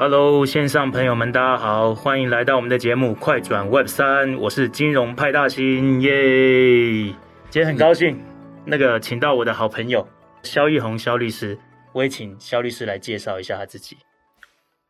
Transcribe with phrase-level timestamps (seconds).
[0.00, 7.12] Hello，线上朋友们，大家好，欢迎来到我们的节目《快转 Web 三》，我是金融派大星耶。
[7.50, 8.16] 今天很高兴，
[8.64, 10.06] 那个请到我的好朋友
[10.44, 11.58] 萧奕弘萧律师，
[11.92, 13.96] 我也请肖律师来介绍一下他自己。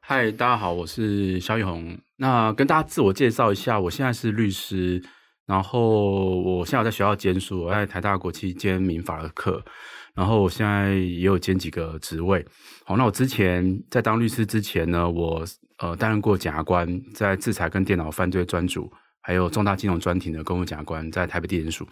[0.01, 1.99] 嗨，大家好，我是萧奕弘。
[2.19, 5.03] 那跟大家自我介绍一下，我现在是律师，
[5.47, 9.65] 然后我现在在学校兼书，我在台大国际兼民法的课。
[10.19, 12.45] 然后我现在也有兼几个职位。
[12.85, 15.47] 好，那我之前在当律师之前呢，我
[15.79, 18.91] 呃担任过检察官，在制裁跟电脑犯罪专组，
[19.21, 21.87] 还有重大金融专庭的公务检察官，在台北地检署。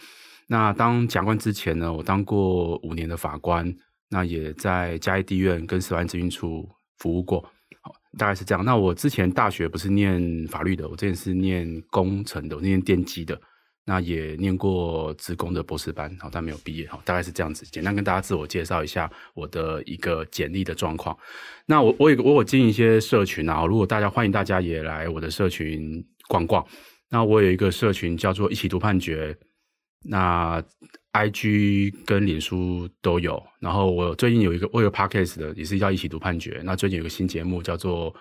[0.49, 3.73] 那当检察官之前呢，我当过五年的法官，
[4.11, 7.41] 那也在嘉义地院跟司法资讯处服务过。
[7.81, 8.65] 好，大概是这样。
[8.65, 13.41] 那我之前大学不是念法律的，我之前是念工程的，我念电机的。
[13.89, 17.65] 那也念过职工的博士班，好，但没有毕业，好，大概是这样子。
[17.67, 21.17] 简单跟大家自我介绍一下我的一个简历的状况。
[21.67, 26.67] 那我我有我有经营一些社群啊，如果大家欢迎大家也来我的社群逛逛。
[27.09, 29.37] 那我有一个社群叫做一起读判决，
[30.03, 30.61] 那
[31.13, 33.41] IG 跟脸书都有。
[33.61, 36.61] 然后我最近有一个我有 Podcast 的，也是叫一起读判决。
[36.65, 38.13] 那最近有个新节目叫做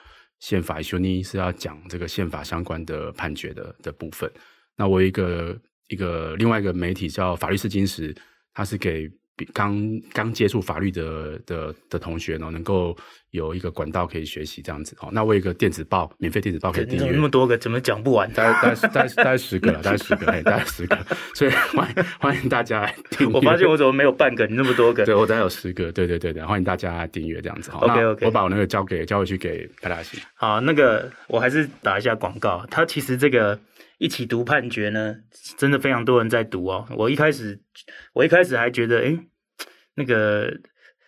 [0.41, 4.31] 宪法修尼，是要讲这个宪法相关的判决的的部分。
[4.77, 8.13] 那我有一个一个另外一个媒体叫法律试金石，
[8.53, 9.09] 它是给
[9.53, 9.77] 刚
[10.13, 12.95] 刚接触法律的的的同学呢，能够
[13.31, 14.95] 有一个管道可以学习这样子。
[14.97, 17.11] 好，那我有一个电子报，免费电子报可以订阅。
[17.11, 18.31] 那么多个，怎么讲不完？
[18.31, 20.97] 大概大概大概大概十个了，大概十个，哎，大概十个。
[21.33, 23.33] 所以欢迎欢迎大家来订阅。
[23.33, 24.47] 我发现我怎么没有半个？
[24.47, 25.05] 你那么多个？
[25.05, 25.91] 对，我大概有十个。
[25.91, 27.71] 对对对对，欢迎大家来订阅这样子。
[27.71, 30.17] 好 OK OK，我把我那个交给交回去给派大星。
[30.35, 32.65] 好，那个我还是打一下广告。
[32.71, 33.59] 他其实这个。
[33.97, 35.15] 一起读判决呢，
[35.57, 36.85] 真的非常多人在读哦。
[36.97, 37.61] 我一开始，
[38.13, 39.17] 我一开始还觉得，诶，
[39.95, 40.51] 那个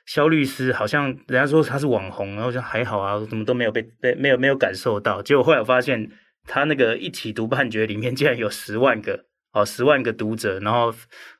[0.06, 5.22] 肖律师好像人家说他是网红，然后就还好啊，怎么都没有被被没有没有感受到。
[5.22, 6.10] 结果后来我发现，
[6.46, 10.94] 他那个一起读判决里面竟然有十万个哦，十万个读者，然后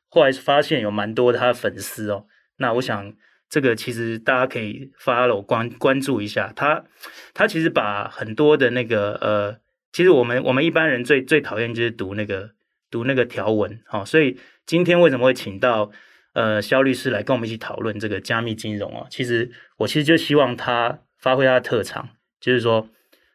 [0.10, 2.26] 后来发现有蛮多他的粉丝哦。
[2.58, 3.14] 那我想
[3.50, 6.84] 这个其实大家可以 follow 关关注一下他，
[7.34, 9.67] 他其实把很多的那个呃。
[9.92, 12.52] 其实我们我们一般人最最讨厌就是读那个
[12.92, 15.90] 读那个条文，好，所以今天为什么会请到
[16.34, 19.08] 呃肖律师来跟我们一起讨论这个加密金融啊？
[19.10, 22.10] 其实我其实就希望他发挥他的特长，
[22.40, 22.90] 就是说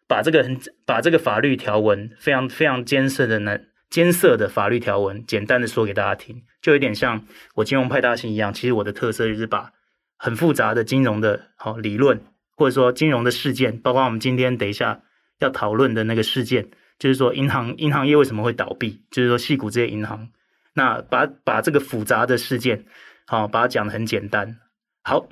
[0.06, 3.58] 把这个很把这个法律条文非常非常艰涩的那
[3.90, 7.26] 艰涩的法律条文，简单的说给大家听，就有点像
[7.56, 8.52] 我金融派大星一样。
[8.52, 9.72] 其实我的特色就是把
[10.16, 12.22] 很复杂的金融的好理论，
[12.56, 15.02] 或者说金融的事件，包括我们今天等一下。
[15.44, 19.02] 要讨论的那个事件，就是说银行银行业为什么会倒闭？
[19.10, 20.28] 就是说矽谷这些银行，
[20.74, 22.84] 那把把这个复杂的事件，
[23.26, 24.58] 好，把它讲得很简单。
[25.02, 25.28] 好，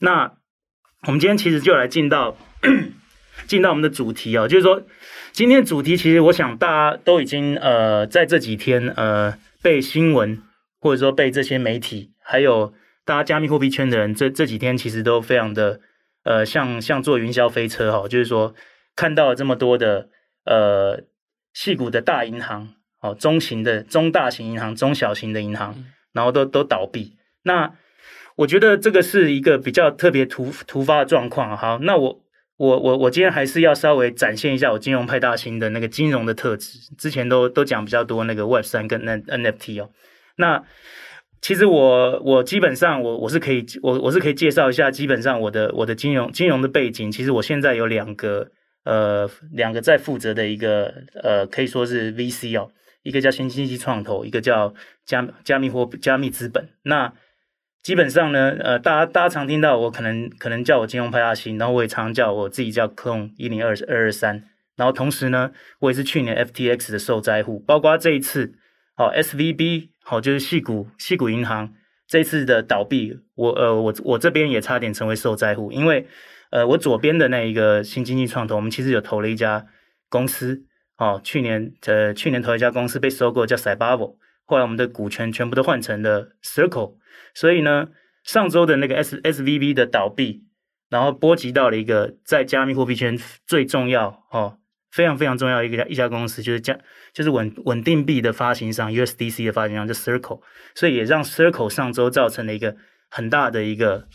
[0.00, 0.34] 那
[1.06, 2.36] 我们今天其实就来进到
[3.46, 4.82] 进到我们的主题哦，就是说
[5.32, 10.42] 今天主题其实我想大家都已经呃在这几天呃被新闻
[10.80, 12.74] 或者说被这些媒体，还有
[13.04, 15.80] 大家加密货币圈的人，这这几天其实都非常的
[16.24, 18.54] 呃像像坐云霄飞车哈、就是说。
[18.96, 20.08] 看到了这么多的
[20.46, 21.02] 呃，
[21.52, 22.68] 细股的大银行，
[23.00, 27.16] 哦，中型的、中大型银行、中小型的银行，然后都都倒闭。
[27.42, 27.74] 那
[28.36, 31.56] 我觉得这个是一个比较特别突突发的状况。
[31.56, 32.24] 好，那我
[32.56, 36.78] 我我我今天还是要稍微展现一下我金融派大星的那个金融的特质。
[36.96, 39.90] 之前都都讲比较多那个 Web 三跟 N NFT 哦。
[40.36, 40.62] 那
[41.40, 47.10] 其实我我基本上我我是可以我我是可以介绍一下，基本上我的我的金融金融的背景。
[47.10, 48.52] 其实我现在有两个。
[48.86, 52.70] 呃，两个在负责的一个呃，可以说是 VC 哦，
[53.02, 54.72] 一个叫新经济创投，一个叫
[55.04, 56.68] 加加密货加密资本。
[56.84, 57.12] 那
[57.82, 64.44] 基本上呢，呃，大家大家常听到我可能可能叫我金融派大星，然后我也常叫我自己叫 Clone 一零二二二三。
[64.76, 65.50] 然后同时呢，
[65.80, 68.54] 我也是去年 FTX 的受灾户，包括这一次
[68.96, 71.74] 哦 SVB 好、哦、就是矽谷矽谷银行
[72.06, 76.06] 这一次的倒闭，我呃我我这边也差点成为受灾户，因为。
[76.50, 79.66] 呃，我左边的那一个新经济创投，我们其实有投了一家
[80.08, 80.64] 公司，
[80.96, 84.14] 哦，去年呃去年投一家公司被收购叫 Cyber
[84.44, 86.94] 后来我们的股权全部都换成了 Circle，
[87.34, 87.88] 所以呢，
[88.22, 90.44] 上周的那个 S SVB 的倒闭，
[90.88, 94.58] 然后波及到了一个在加密货币圈最重要哦，
[94.92, 96.78] 非常非常重要一个一家公司，就是加
[97.12, 100.40] 就是稳稳定币的发行商 USDC 的发行商叫 Circle，
[100.76, 102.76] 所以也让 Circle 上周造成了一个
[103.10, 104.06] 很大的一个。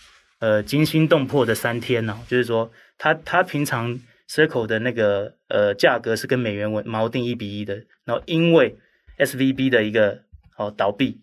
[0.41, 8.75] 呃，惊心动魄的三天呢、哦，就是说，它它平常 Circle 的那个呃价格是跟美元锚定一比一的，然后因为
[9.19, 10.23] SVB 的一个
[10.57, 11.21] 哦倒闭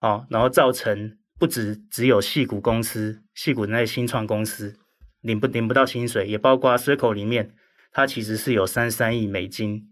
[0.00, 4.76] 哦，然后造成不止只有矽谷公司，矽谷的那些新创公司，
[5.22, 7.52] 领不领不到薪水，也包括 Circle 里面，
[7.90, 9.88] 它其实是有三十三亿美金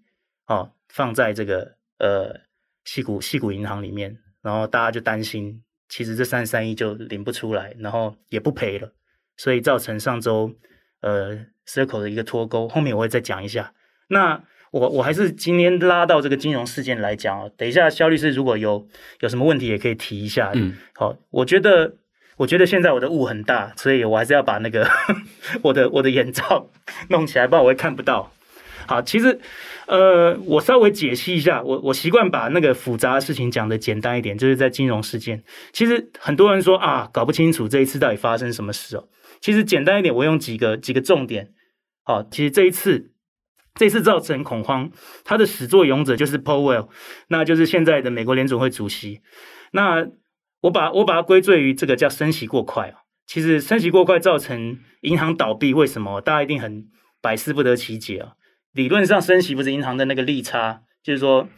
[0.46, 2.40] 哦放在这个呃
[2.84, 8.92] 矽谷矽谷银行里面，然后大家就担心，其实这三十三亿就领不出来，然后也不赔了，
[9.36, 10.54] 所以造成上周
[11.02, 13.74] 呃 Circle 的一个脱钩，后面我会再讲一下。
[14.08, 18.86] 那我我还是今天拉到这个金融事件来讲哦，等一下肖律师如果有
[19.18, 20.52] 有什么问题也可以提一下。
[20.54, 21.96] 嗯，好，我觉得
[22.36, 24.88] 我觉得现在我的雾很大，所以我还是要把那个
[25.62, 26.70] 我的我的眼罩
[27.08, 28.32] 弄起来，不然我会看不到。
[28.90, 29.38] 好，其实
[29.86, 35.44] 呃，我稍微解析一下，我我习惯把那个复杂的事情讲得简单一点，就是在金融事件。
[35.72, 39.08] 其实很多人说啊，搞不清楚这一次到底发生什么事哦。
[39.40, 41.52] 其实简单一点，我用几个几个重点。
[42.02, 43.12] 好，其实这一次。
[43.76, 44.90] 这次造成恐慌，
[45.24, 46.88] 他的始作俑者就是 Powell，
[47.28, 49.20] 那就是现在的美国联准会主席。
[49.70, 50.08] 那
[50.62, 52.92] 我把我把它归罪于这个叫升息过快。
[53.28, 56.20] 其实升息过快造成银行倒闭，为什么？
[56.20, 56.86] 大家一定很
[57.22, 58.32] 百思不得其解啊。
[58.72, 61.48] 理论上升息不是银行的那个利差，就是说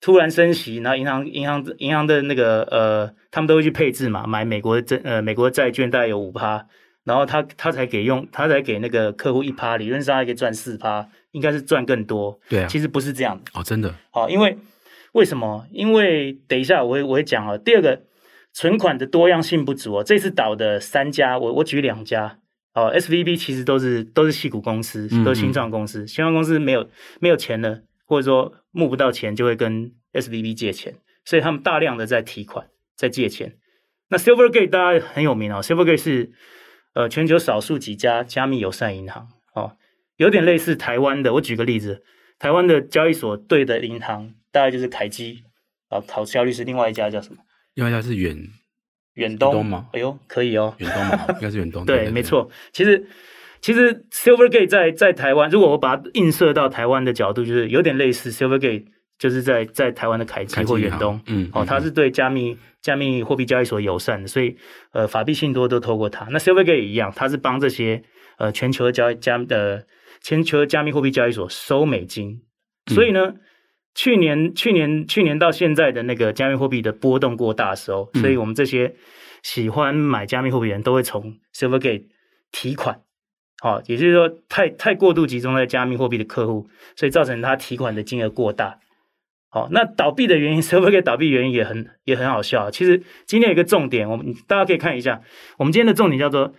[0.00, 6.66] 突然升息，然后银行银行银行的那个呃，他们都会去配置嘛，买美国的债呃美国的债券大概有五趴，
[7.04, 11.08] 然后他他才给用他才给那个客户一趴，理论上还可以赚四趴。
[11.32, 14.58] 应该是赚更多，对啊，其实不是这样的哦，真的，好，因为
[15.12, 15.64] 为什么？
[15.70, 17.56] 因为等一下我会我会讲啊。
[17.56, 18.02] 第二个，
[18.52, 20.02] 存款的多样性不足哦。
[20.02, 22.39] 这次倒的三家，我我举两家
[22.72, 26.88] 哦，SVB 其实都是都是矽谷公司，都是新创公司，嗯嗯新创公司没有
[27.20, 30.94] 没有钱了，或者说募不到钱，就会跟 SVB 借钱，
[31.24, 33.56] 所以他们大量的在提款，在借钱。
[34.08, 36.32] 那 Silvergate 大家很有名哦，Silvergate 是
[36.94, 39.76] 呃全球少数几家加密友善银行哦。
[40.16, 42.02] 有点类似台湾的，我举个例子，
[42.38, 45.44] 台湾的交易所对的银行大概就是凯基
[45.88, 47.42] 啊，考效率是，另外一家叫什么？
[47.74, 48.36] 另外一家是远
[49.20, 49.86] 远东，东吗？
[49.92, 51.26] 哎呦，可以哦，远东吗？
[51.28, 51.84] 应该是远东。
[51.86, 52.50] 对，对，对，没错。
[52.72, 53.06] 其实
[53.60, 58.86] 其实 Silvergate 在在台湾，如果我把它映射到台湾的角度，就是有点类似 Silvergate，
[59.18, 64.56] 就是在在台湾的凯基或远东，嗯，哦，它是对加密加密货币交易所友善的，所以
[64.92, 66.26] 呃，法币信托都透过它。
[66.30, 68.02] 那 Silvergate 也一样，它是帮这些
[68.38, 69.86] 呃全球的交易加的。
[70.22, 72.42] 全球加密货币交易所收美金，
[72.88, 73.40] 所以呢，嗯、
[73.94, 78.94] 去年、去年、去年到现在的那个加密货币的波动过大的时候，嗯、所以我们这些
[79.42, 82.04] 喜欢买加密货币的人都会从 Silvergate
[82.52, 83.00] 提款，
[83.60, 88.78] 好、哦，也就是说太太过度集中在加密货币的客户，所以造成他提款的金额过大。
[89.48, 92.70] 好、哦，那倒闭的原因， Silvergate 倒闭原因也很也很好笑。
[92.70, 95.20] 其实今天有一个重点，我们大家可以看一下，
[95.58, 96.54] 我们今天的重点叫做。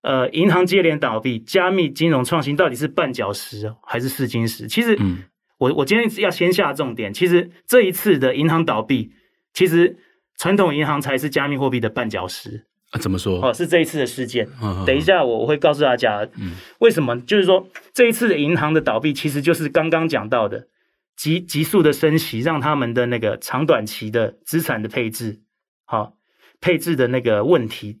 [0.00, 4.68] 呃，银行接连倒闭，加密金融创新到底是绊脚石还是试金石？
[4.68, 5.24] 其实，嗯，
[5.58, 7.12] 我我今天要先下重点。
[7.12, 9.12] 其实这一次的银行倒闭，
[9.52, 9.96] 其实
[10.36, 12.98] 传统银行才是加密货币的绊脚石啊。
[12.98, 13.44] 怎么说？
[13.44, 14.48] 哦，是这一次的事件。
[14.86, 17.20] 等一下我我会告诉大家，嗯，为什么？
[17.20, 20.68] 就是说这一次的银行的倒闭，其实就是刚刚讲到的
[21.16, 25.40] 急急速的升息，让他们的那个长短期的资产的配置，
[25.84, 26.12] 好、哦、
[26.60, 28.00] 配置的那个问题，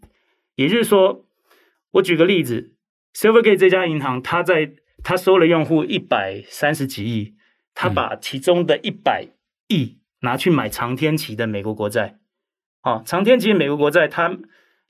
[0.56, 1.24] 也就是说。
[1.92, 2.74] 我举个例子
[3.14, 4.72] ，Silvergate 这家银行，它在
[5.02, 7.34] 它收了用户一百三十几亿，
[7.80, 9.28] 它把其中的一百
[9.68, 12.18] 亿拿去买长天期的美国国债。
[12.82, 14.36] 哦，长天期的美国国债，它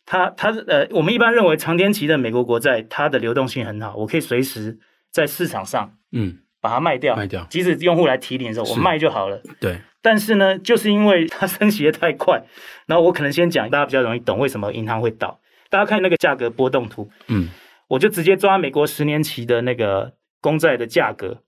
[0.07, 4.79] 它它呃，我们一般认为长天期的美国国债，它的流动性很好，我可以随时
[5.11, 9.43] 在市场上嗯把它卖掉，卖掉，即使用户来提领的时候，我卖就好了。
[9.61, 9.79] 对。
[10.01, 12.43] 但是呢，就是因为它升息的太快，
[12.87, 15.39] 然后我可能先讲，大家比较容易懂为什么银行会倒。
[15.69, 17.51] 大家看那个价格波动图，嗯，
[17.89, 21.43] 我就直接抓美国十年期的那个公债的价格，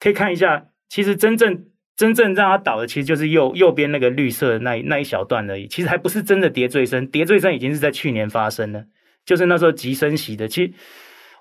[0.00, 1.64] 可以看一下，其实真正
[1.96, 8.84] 真正让它倒的，其实就是右右边那个绿色的那那一小段而已，其实还不是真的跌最深，跌最深已经是在去年发生了，
[9.24, 10.46] 就是那时候急升息的。
[10.46, 10.74] 其实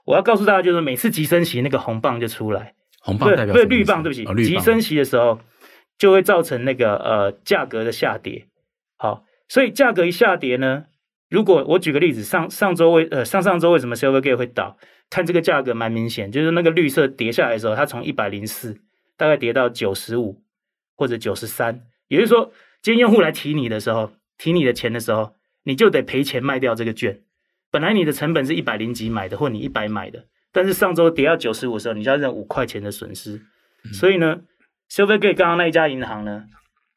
[0.06, 5.42] 我要告诉大家，就是每次急升息，那个红棒就出来，红棒代表对绿棒，对不起，急升息的时候
[5.98, 8.46] 就会造成那个呃价格的下跌。
[8.98, 10.86] 好，所以价格一下跌呢。
[11.30, 14.78] 如果我举个例子，上上周为呃上上周为什么 Silvergate 会倒？
[15.10, 18.78] 看这个价格蛮明显，就是那个绿色跌下来的时候，它从一百零四
[19.22, 20.42] 大概跌到九十五
[20.96, 22.52] 或者九十三，也就是说，
[22.82, 25.36] 今天用户来提你的时候，提你的钱的时候，
[25.66, 27.22] 你就得赔钱卖掉这个券。
[27.70, 33.40] 本来你的成本是一百零几买的，或你一百买的，但是上周跌到九十五的时候，你就要认五块钱的损失。
[33.84, 34.42] 嗯、所以呢
[34.90, 36.46] ，Silvergate 刚刚那一家银行呢，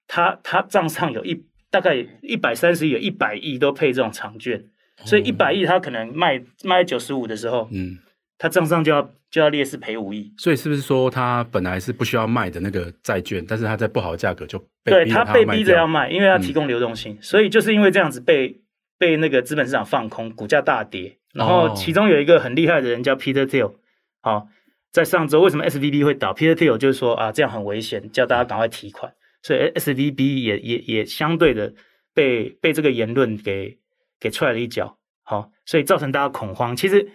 [0.08, 1.44] 它它账上有一。
[1.70, 4.64] 大概一百三十亿，有一百亿都配这种长券，
[5.04, 7.98] 所以一百亿他可能卖卖九十五的时候，嗯，
[8.44, 10.30] 他账上就要就要列是赔五亿。
[10.36, 18.60] 所以是不是说他本来是不需要卖的那个债券，但是他在不好的价格就被对他被逼着要卖，因为要提供流动性，嗯、所以就是因为这样子被
[18.98, 21.16] 被那个资本市场放空，股价大跌。
[21.32, 23.76] 然后其中有一个很厉害的人叫 Peter Thiel，
[24.20, 24.46] 好，
[24.92, 29.10] 在上周为什么 SVB 会倒？Peter Thiel 就是说啊，这样很危险，叫大家赶快提款，
[29.40, 31.72] 所以 SVB 也也也相对的
[32.12, 33.78] 被被这个言论给
[34.20, 36.76] 给踹了一脚，好，所以造成大家恐慌。
[36.76, 37.08] 其实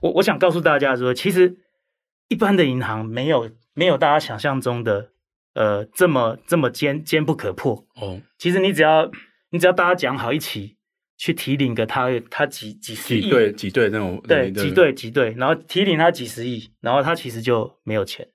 [0.00, 1.56] 我我想告诉大家说，其实
[2.28, 5.10] 一般的银行没有没有大家想象中的
[5.54, 8.20] 呃这么这么坚坚不可破哦。
[8.38, 9.10] 其实你只要
[9.50, 10.76] 你只要大家讲好一起。
[11.18, 18.28] 去提领个他他几几十亿，几对几对那种对几对几对，然后提领他几十亿，然后他其实就没有钱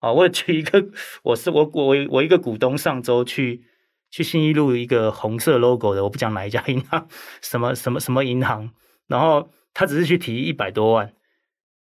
[0.00, 0.12] 啊！
[0.12, 0.84] 我去一个，
[1.22, 3.62] 我是我我我一个股东，上周去
[4.10, 7.06] 去信义路一个红色 logo 的，我不讲哪一家银行，
[7.40, 8.68] 什么什么什么银行，
[9.06, 11.12] 然后他只是去提一百多万，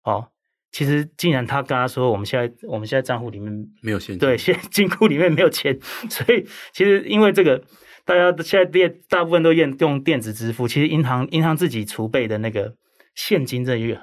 [0.03, 0.27] 哦，
[0.71, 3.51] 其实竟然他跟他说，我们现在我们现在账户里面
[3.81, 5.79] 没有现金，对，现金库里面没有钱，
[6.11, 7.63] 所以其实因为这个。
[8.07, 12.73] 大家现在电大部分都用用电子支付，其实银行银行自己储备的那个
[13.15, 13.97] 现金这一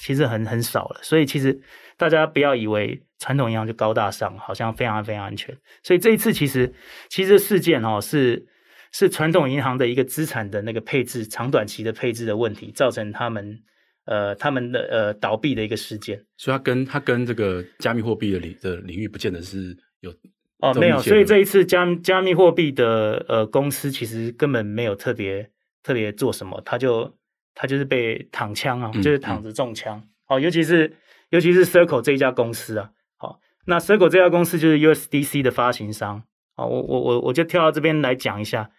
[0.00, 1.60] 其实很很少了，所以其实
[1.98, 5.54] 大家不要以为传统银行就高大上，好像非常非常安全。
[5.82, 6.72] 所以这一次其实
[7.10, 8.46] 其实事件哦是
[8.94, 13.58] 是传统银行的一个资产的那个配置长短期的配置的问题，造成他们
[14.04, 16.24] 呃他们的呃倒闭的一个事件。
[16.36, 20.14] 所以它跟它跟这个加密货币的领的领域不见得是有。
[20.60, 25.50] 哦，没有，所以这一次加加密货币的呃公司其实根本没有特别
[25.82, 27.12] 特别做什么，他就
[27.52, 30.00] 他就是被躺枪啊，就是躺着中枪。
[30.28, 30.96] 哦、尤其是
[31.30, 36.22] 尤其是 Circle 这一家公司啊，好、哦，那 Circle 这家公司就是 USDC 的发行商。
[36.56, 38.70] 好、哦，我我我我就跳到这边来讲一下，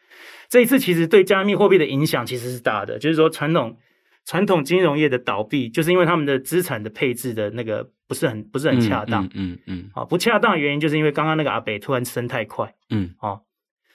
[0.49, 3.77] 这一次其实对加密货币的影响其实是大的，就是说传统。
[4.27, 13.43] 传统金融业的倒闭，就是因为他们的资产的配置的那个不是很不是很恰当，嗯嗯，啊、嗯嗯，不恰当的原因就是因为刚刚那个阿北突然升太快，嗯，哦，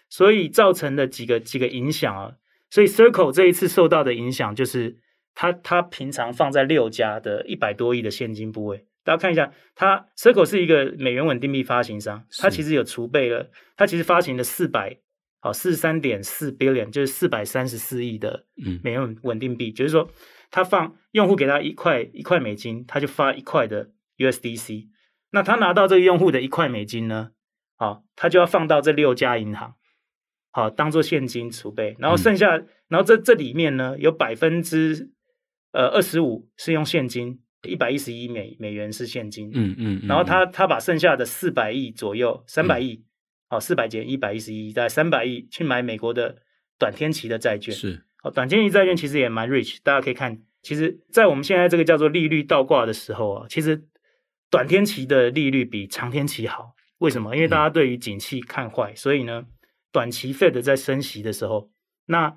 [0.08, 2.34] 所以造成的几个几个影响啊，
[2.70, 4.98] 所以 Circle 这一次受到的影响就是
[5.34, 14.98] 它它平常放在六家的一百多亿的现金部位，大家看一下，它 Circle 是一个美元稳定币发行商，它其实有储备了，它其实发行了四百。
[15.42, 18.44] 好，四十三点四 billion 就是四百三十四亿的
[18.82, 20.10] 美元稳定币，嗯，就是说，
[20.50, 24.88] 他放用户给他一块一块美金，他就发一块的 USDC。
[25.30, 27.30] 那他拿到这个用户的一块美金呢，
[27.76, 29.76] 好，他就要放到这六家银行，
[30.50, 31.96] 好，当做现金储备。
[31.98, 35.10] 然后剩下，嗯、然后这这里面呢，有百分之
[35.72, 39.50] 呃二十五是用现金，一百一十一美美元是现金。
[39.54, 40.06] 嗯嗯，嗯。
[40.06, 43.02] 然后他他把剩下的四百亿左右，三百亿。
[43.50, 46.36] 嗯好，四百减一百一十一，大概三百亿去买美国的
[46.78, 47.74] 短天期的债券。
[47.74, 53.82] 是，哦，短天期债券其实也蛮 rich，大家可以看，其实，在我们现在这个叫做利率倒挂的时候啊，其实
[54.52, 56.76] 短天期的利率比长天期好。
[56.98, 57.34] 为什么？
[57.34, 59.46] 因为大家对于景气看坏，嗯，所以呢，
[59.90, 61.72] 短期 Fed 在升息的时候，
[62.06, 62.36] 那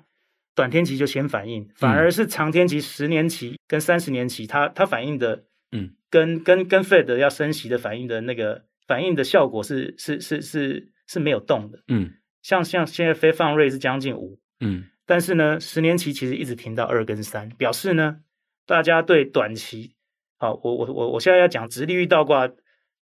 [0.56, 10.90] 短天期就先反应，反而是长天期十年期跟三十年期，它它反应的，嗯，跟跟跟 Fed 要升息的反应的那个反应的效果是是是是。
[11.06, 18.20] 是没有动的，嗯，像像现在非放瑞是将近五，嗯，但是呢，十年期其实一直停到二跟三，表示呢，
[18.66, 19.94] 大家对短期，
[20.38, 22.50] 好，我我我我现在要讲，直利率倒挂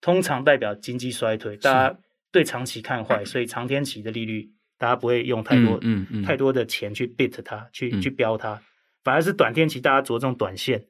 [0.01, 1.99] 通常代表经济衰退，大家
[2.31, 8.61] 对长期看坏，所以长天期的利率大家不会用太多，嗯嗯，太多的钱去 beat 它，去、嗯、去标它，
[9.03, 10.85] 反而是短天期大家着重短线，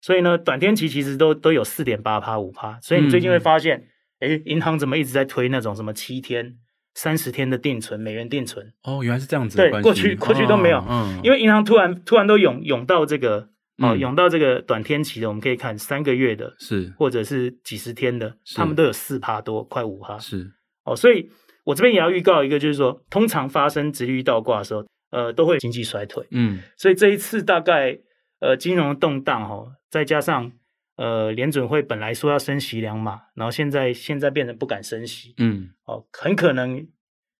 [0.00, 3.88] 所以呢，短天期其实都都有四点八趴五趴，所以你最近会发现。
[4.20, 6.56] 哎，银行怎么一直在推那种什么七天、
[6.94, 8.72] 三十天的定存、美元定存？
[8.82, 9.58] 哦，原来是这样子。
[9.58, 20.18] 对，过去过去都没有，哦、嗯，因为银行突然突然都涌涌到这个哦，涌到这个短天期的，我们可以看三个月的，是或者是几十天的，他们都有四趴多，快五趴。
[20.18, 20.50] 是
[20.84, 21.28] 哦，所以
[21.64, 26.26] 我这边也要预告一个，就是说，通常发生殖利率倒挂的时候，呃，都会经济衰退。
[26.30, 27.98] 嗯，所以这一次大概
[28.40, 30.52] 呃金融动荡哈、哦，再加上。
[30.96, 36.88] 呃，联准会本来说要升息两码，然后现在现在变成不敢升息，嗯，哦，很可能，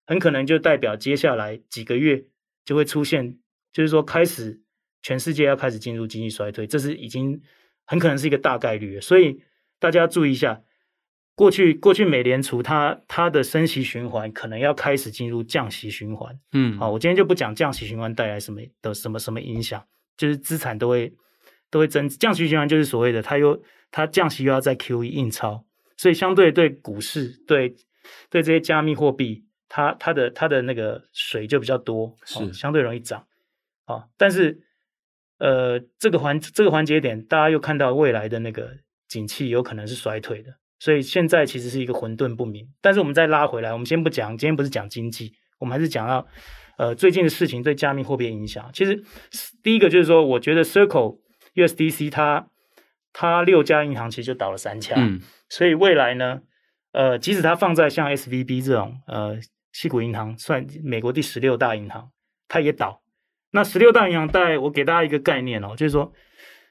[0.07, 2.23] 很可能就代表接下来几个月
[2.67, 3.39] 就会出现，
[3.73, 4.61] 就是说开始
[5.01, 7.41] 全世界要开始进入经济衰退，这是已经
[7.87, 9.41] 很可能是一个大概率，所以
[9.79, 10.61] 大家注意一下，
[11.35, 19.83] 过去过去美联储它它的升息循环可能要开始进入降息循环，嗯，好，我今天就不讲降息循环带来什么的什么什么影响，
[20.15, 21.15] 就是资产都会。
[21.77, 25.67] 都会增降息循环，就是所谓的它又它降息又要再 QE 印钞，
[25.99, 27.77] 所以相对对股市对
[28.31, 33.27] 对这些加密货币，它它的它的那个水就比较多，是、哦、相对容易涨
[33.85, 34.05] 啊、哦。
[34.17, 34.59] 但是
[35.39, 38.71] 呃，这个环这个环节点，大家又看到未来的那个
[39.07, 42.67] 景气有可能是衰退的，所以现在其实是一个混沌不明。
[42.81, 46.27] 但是我们再拉回来，我们先不讲，今天不是讲经济，我们还是讲到
[46.79, 48.71] 呃最近的事情对加密货币的影响。
[48.73, 49.05] 其实
[49.63, 51.19] 第一个就是说，我觉得 Circle。
[51.57, 52.47] USDC 它
[53.13, 56.43] 它六家银行其实就倒了三家，嗯，所以未来呢，
[56.93, 59.37] 呃，即使它放在像 SVB 这种呃
[59.73, 62.11] 矽谷银行算美国第十六大银行，
[62.47, 63.03] 它也倒。
[63.53, 66.13] 那十六大银行大概我给大家一个概念哦，就是说，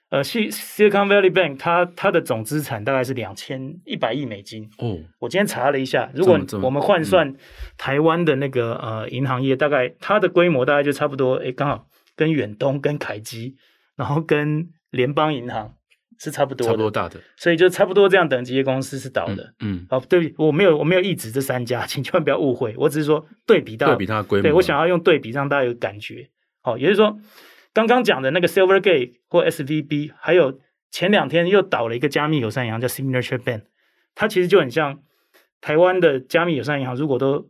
[0.09, 4.99] 呃，西 Silicon Valley Bank 它它的总资产大概是两千一百亿美金哦。
[5.17, 7.35] 我今天查了一下，如果我们换算
[7.75, 13.55] 台湾的那个呃银行业，大概它的规模大概就差不多，诶，刚好跟远东、跟凯基，
[13.95, 15.75] 然后跟联邦银行
[16.19, 19.53] 是差不多的，差不多大的，所以就差不多这样等级的公司是倒的。
[19.59, 26.29] 嗯，哦，对不起，我没有我没有一直这三家， 请千万不要误会，我只是说对比到对比它的规模，对我想要用对比让大家有感觉。
[26.61, 27.17] 好，也就是说，
[27.73, 30.59] 刚刚讲的那个 Silvergate 或 SVB，还有
[30.89, 33.63] 前两天又倒了一个加密友善银行叫 Signature Bank，
[34.15, 34.99] 它其实就很像
[35.61, 37.49] 台湾的加密友善银行，如果都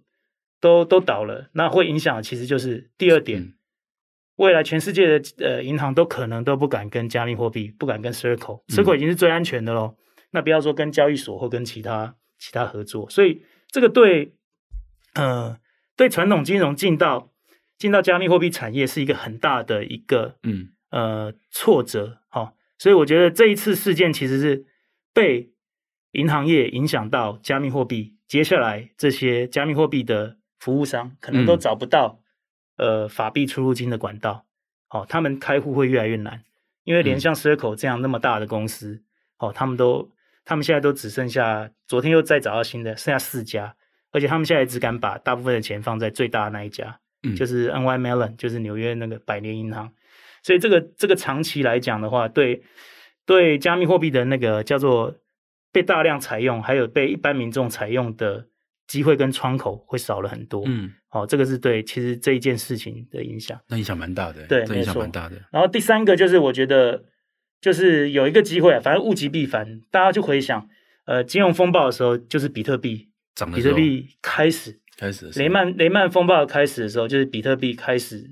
[0.60, 3.54] 都都倒了，那会影响的其实就是第二点，嗯、
[4.38, 9.96] 未来全世界的呃银行都可能都不敢跟加密货币，不敢跟 Circle，Circle、嗯、已经是最安全的喽。
[10.32, 14.36] 那不要说跟交易所或跟其他其他合作，所以这个对
[15.14, 15.58] 呃
[15.96, 17.32] 对传统金融进到
[17.78, 20.70] 进到加密货币产业是一个很大的一个嗯。
[20.92, 24.66] 呃挫折哈、哦，所以我觉得这一次事件其实是
[25.14, 25.52] 被
[26.12, 32.24] 银行业影响到加密货币，接下来这些加密货币的服务商可能都找不到、嗯、
[32.78, 34.46] 呃法币出入金的管道，
[34.88, 36.44] 好、哦，他们开户会越来越难，
[36.84, 39.02] 因为连像 Circle 这样那么大的公司，
[39.38, 40.12] 好、嗯哦，他们都
[40.44, 43.76] 他们现在都只剩下昨天又再找到新的，剩下四家，
[44.12, 47.00] 而且他们现在只敢把大部分的钱放在最大的那一家。
[47.28, 49.92] 嗯就是 NY Mellon，就是纽约那个百年银行，
[50.44, 52.62] 所以这个这个长期来讲的话，对
[53.26, 55.16] 对加密货币的那个叫做
[55.72, 58.46] 被大量采用，还有被一般民众采用的
[58.86, 60.66] 机会跟窗口会少了很多。
[60.68, 65.38] 嗯，好、哦，这个是对其实这一件事情的影响，那影响蛮大的，对，影响蛮大的。
[65.52, 67.06] 然后第三个就是我觉得
[67.62, 70.68] 就是有一个机会啊，反正物极必反，大家就回想，
[71.06, 74.82] 呃，金融风暴的时候就是比特币涨，比特币开始。
[74.98, 78.32] 开始雷曼雷曼风暴开始的时候，就是比特币开始，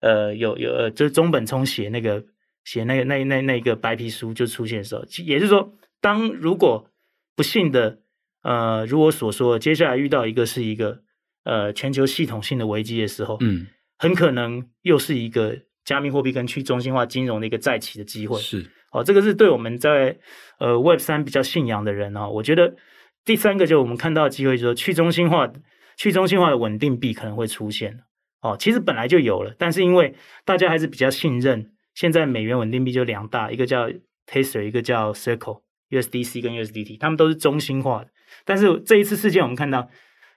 [0.00, 2.24] 呃，有有呃，就是中本聪写那个
[2.64, 6.90] 写那个那那那个白皮书就出现的时候，也就是说，当如果
[7.36, 8.00] 不幸的
[8.42, 11.02] 呃，如我所说，接下来遇到一个是一个
[11.44, 13.66] 呃全球系统性的危机的时候，嗯，
[13.98, 18.38] 很可能又是一个加密货币跟去中心化金融的一个再起的机会。
[18.40, 20.18] 是哦，这个是对我们在
[20.58, 22.76] 呃 Web 三比较信仰的人啊、哦，我觉得
[23.24, 25.52] 第三个就是我们看到的机会，就是去中心化。
[25.94, 28.00] 去中心化的稳定币可能会出现
[28.40, 33.90] 哦，其实本来就有了，但是因为大家还是比较信任，现在美元稳定币就两大，一个叫
[34.26, 38.08] Tether，一个叫 Circle，USDC 跟 USDT，他们都是中心化的。
[38.46, 39.86] 但是这一次事件，我们看到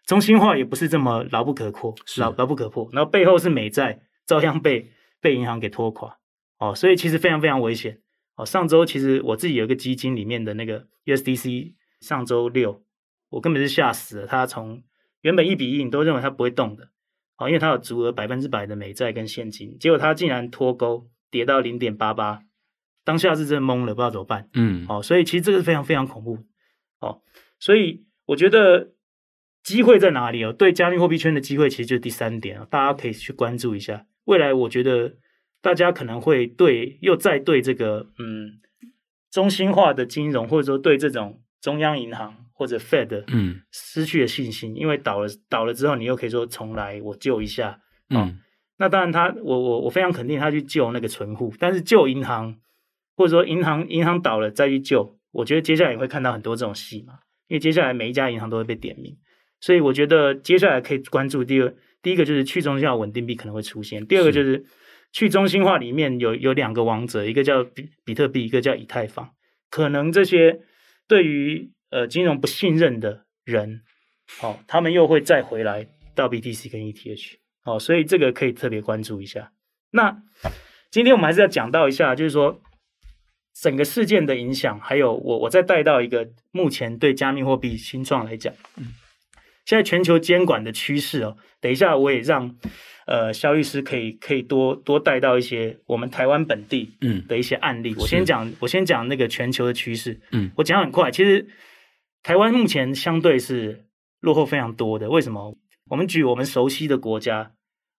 [0.06, 6.18] 中心化也不是这么牢不可破，牢牢不可破，然后背后是美债，照样被被银行给拖垮
[6.60, 8.00] 哦，所以其实非常非常危险
[8.36, 8.46] 哦。
[8.46, 12.84] 上周其实我自己有一个基金里面的那个 USDC，上周六
[13.30, 14.84] 我根本是吓死了，它从
[15.22, 16.90] 原本一比一，你都认为它不会动的，
[17.38, 22.44] 哦，因为它有足额百分之百的美债跟现金，结果它竟然脱钩跌到零点八八，
[23.04, 24.50] 当下是真的懵了，不知道怎么办。
[24.54, 26.38] 嗯，哦，所以其实这个是非常非常恐怖。
[27.00, 27.22] 哦，
[27.60, 28.94] 所以我觉得
[29.66, 30.54] 机会在哪里哦？
[30.54, 34.06] 对加密货币圈的机会，其实就是第三点啊，大家可以去关注一下。
[34.24, 35.16] 未来我觉得
[35.62, 38.62] 大家可能会对又再对这个嗯
[39.30, 42.38] 中心化的金融，或者说对这种中央银行。
[42.58, 48.40] 或者 Fed 嗯失去了信心，嗯、因为倒了倒了之后，你又可以说重来，我救一下，哦、嗯，
[48.78, 52.56] 那当然他我我我非常肯定他去救那个存户，但是救银行
[53.18, 57.16] 或者说银行银行倒了再去救，我觉得接下来也会看到很多这种戏嘛，
[57.50, 59.14] 因为接下来每一家银行都会被点名，
[59.66, 61.74] 所以我觉得接下来可以关注第二
[62.04, 64.64] 第一个就是去中心化稳定币可能会出现，第二个就是
[65.12, 69.32] 去中心化里面有有两个王者，一个叫比比特币，一个叫以太坊，
[69.72, 70.60] 可能这些
[71.08, 73.82] 对于呃，金融不信任的人，
[74.44, 79.52] 哦，他们又会再回来到 BTC 跟 ETH，哦，所以这个可以特别关注一下。
[79.90, 80.16] 那
[80.92, 82.62] 今天我们还是要讲到一下，就是说
[83.60, 88.94] 整个事件的影响，还有我我再带到一个目前对加密货币新创来讲，嗯，
[89.66, 92.56] 现在全球监管的趋势哦，等一下我也让
[93.06, 97.92] 呃肖律师可以可以多多带到一些我们台湾本地嗯的一些案例。
[97.92, 101.48] 嗯、我先讲我先讲那个全球的趋势，嗯，我讲很快，其实。
[102.28, 103.86] 台湾目前相对是
[104.20, 105.56] 落后非常多的，为什么？
[105.92, 107.52] 我们举我们熟悉的国家，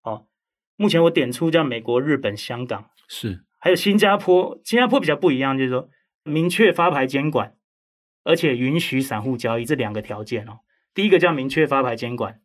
[0.02, 0.26] 哦，
[0.74, 4.60] 目前我点出叫美国、日本、香港，是，还有新加坡。
[4.64, 5.88] 新加坡比较不一样，就是说
[6.24, 7.54] 明确发牌监管，
[8.24, 10.58] 而且允许散户交易这两个条件哦。
[10.96, 12.40] 第一个叫明确发牌监管，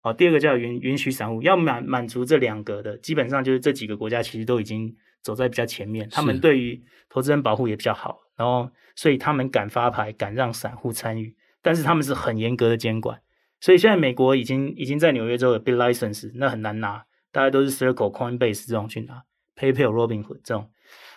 [0.00, 13.20] 哦，第二个叫允允许散户，要满满足这两个的，基本上就是这几个国家其实都已经走在比较前面，他们对于投资人保护也比较好，然后所以他们敢发牌，敢让散户参与，但是他们是很严格的监管，
[13.60, 19.22] 所以现在美国已经已经在纽约州有 big license，那很难拿，大家都是 Circle、Coinbase 这种去拿
[19.56, 20.70] ，PayPal、Robinhood 这种。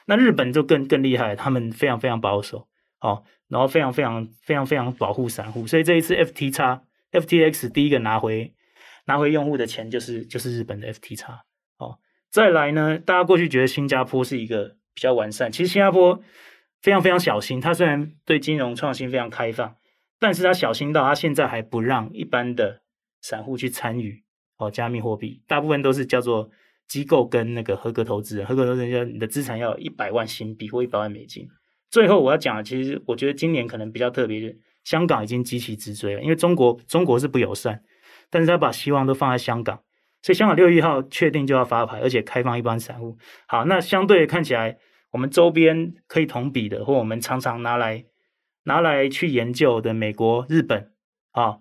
[0.05, 2.67] 那日本就更更厉害，他们非常非常保守，
[3.03, 6.79] 哦，然后非常非常非常非常保护散户，所以这一次 FTX、
[7.11, 8.53] FTX 第一个拿回
[9.05, 11.25] 拿回用户的钱就是就是日本的 FTX，
[11.77, 11.99] 哦，
[12.31, 16.23] 再来呢，大家过去觉得新加坡是一个比较完善，其实新加坡
[16.81, 19.75] 非常非常小心，它虽然对金融创新非常开放，
[20.19, 22.81] 但是它小心到它现在还不让一般的
[23.21, 24.23] 散户去参与
[24.57, 26.49] 哦加密货币，大部分都是叫做。
[26.85, 31.47] 机构跟那个合格投资人，合格投资人就你的资产要一百万新币或一百万美金。
[31.93, 37.83] 最后我要讲的，其实我觉得今年可能比较特别，就是香港已经急起直追了，因为中国中国是不友善，
[38.31, 39.79] 但是他把希望都放在香港，
[40.23, 43.15] 所以香港六月一号确定就要发牌，而且开放一般散户。
[43.45, 44.75] 好，那相对看起来，
[45.11, 48.05] 我们周边可以同比的，或我们常常拿来
[48.63, 50.91] 拿来去研究的美国、日本
[51.29, 51.59] 啊，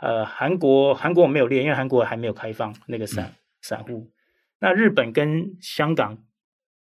[0.00, 4.10] 呃，韩国韩国我没有列，因为韩国还没有开放那个散、嗯、散户。
[4.60, 6.16] 那日本跟香港，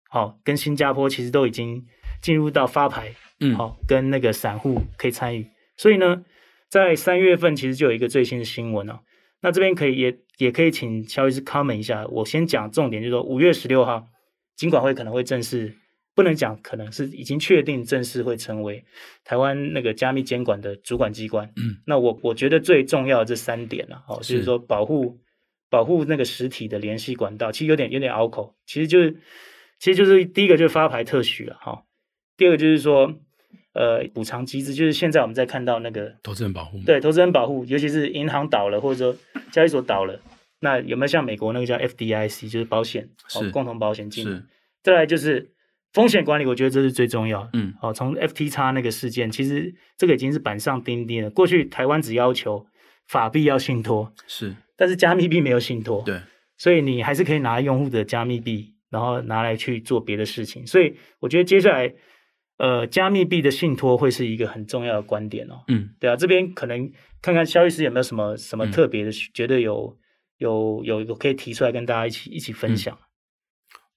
[0.07, 1.85] 好、哦，跟新加坡其实都已经
[2.21, 5.47] 进入到发牌，嗯，好、哦，跟那个散户可以参与。
[5.77, 6.23] 所以呢，
[6.69, 8.99] 在三月份其实就有一个最新的新闻哦。
[9.41, 12.05] 那这边可以也也可以请萧医师 comment 一下。
[12.07, 14.07] 我先讲重点，就是说五月十六号，
[14.55, 15.75] 金管会可能会正式，
[16.15, 18.83] 不能讲可能是已经确定正式会成为
[19.23, 21.51] 台湾那个加密监管的主管机关。
[21.57, 25.19] 嗯，那我我觉得最重要的这三点呢、啊，哦，就是说保护。
[25.69, 29.17] 保护那个实体的联系管道，其实有点有点拗口，其实就是，
[29.79, 31.81] 其实就是第一个就是发牌特许了哈，
[32.43, 33.09] 第二个就是说，
[33.71, 39.17] 呃，补偿机制，就是现在我们在看到那个投资人保护，对，投资人保护，尤其是银行倒了或者说
[39.49, 40.19] 交易所倒了，
[40.59, 44.43] 那有没有像美国那个叫 FDIC，就是保险，是共同保险金，是，
[44.83, 45.53] 再来就是
[45.93, 52.67] 风险管理，我觉得这是最重要，嗯，好，从 FTX 那个事件，其实这个已经是板上钉钉了，过去台湾只要求
[53.07, 54.53] 法币要信托，是。
[54.75, 56.19] 但是加密币没有信托，对，
[56.57, 60.67] 所以你还是可以拿用户的加密币，然后拿来去做别的事情。
[60.67, 61.93] 所以我觉得接下来，
[62.63, 65.65] 呃，加密币的信托会是一个很重要的观点哦。
[65.67, 66.89] 嗯，对啊，这边可能
[67.21, 69.97] 看看肖律师有没有什么什么特别的，嗯、觉得有
[70.37, 72.97] 有有一个可以提出来跟大家一起一起分享。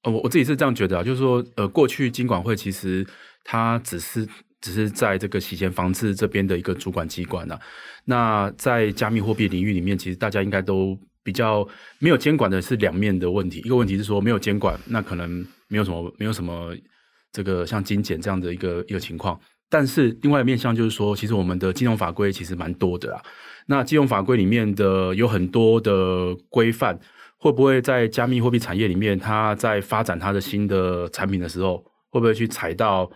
[0.03, 3.07] 呃、嗯，我我自己是这样觉得啊，就是说，呃，过去金管会其实
[3.45, 4.29] 它只是。
[4.63, 7.61] 只是在这个洗钱防治这边的一个主管机关呢、啊。
[8.07, 11.65] 那在加密货币领域里面，其实大家应该都比较
[12.01, 13.59] 没有监管的是两面的问题。
[13.59, 16.75] 一个问题是说没有监管，那可能没有什么没有什么
[17.37, 19.39] 这个像精简这样的一个一个情况。
[19.69, 23.23] 但是另外一面向就是说，其实我们的金融法规其实蛮多的啊。
[23.67, 26.99] 那金融法规里面的有很多的规范，
[27.37, 33.11] 会不会在加密货币产业里面，它在发展它的新的产品的时候，会不会去踩到？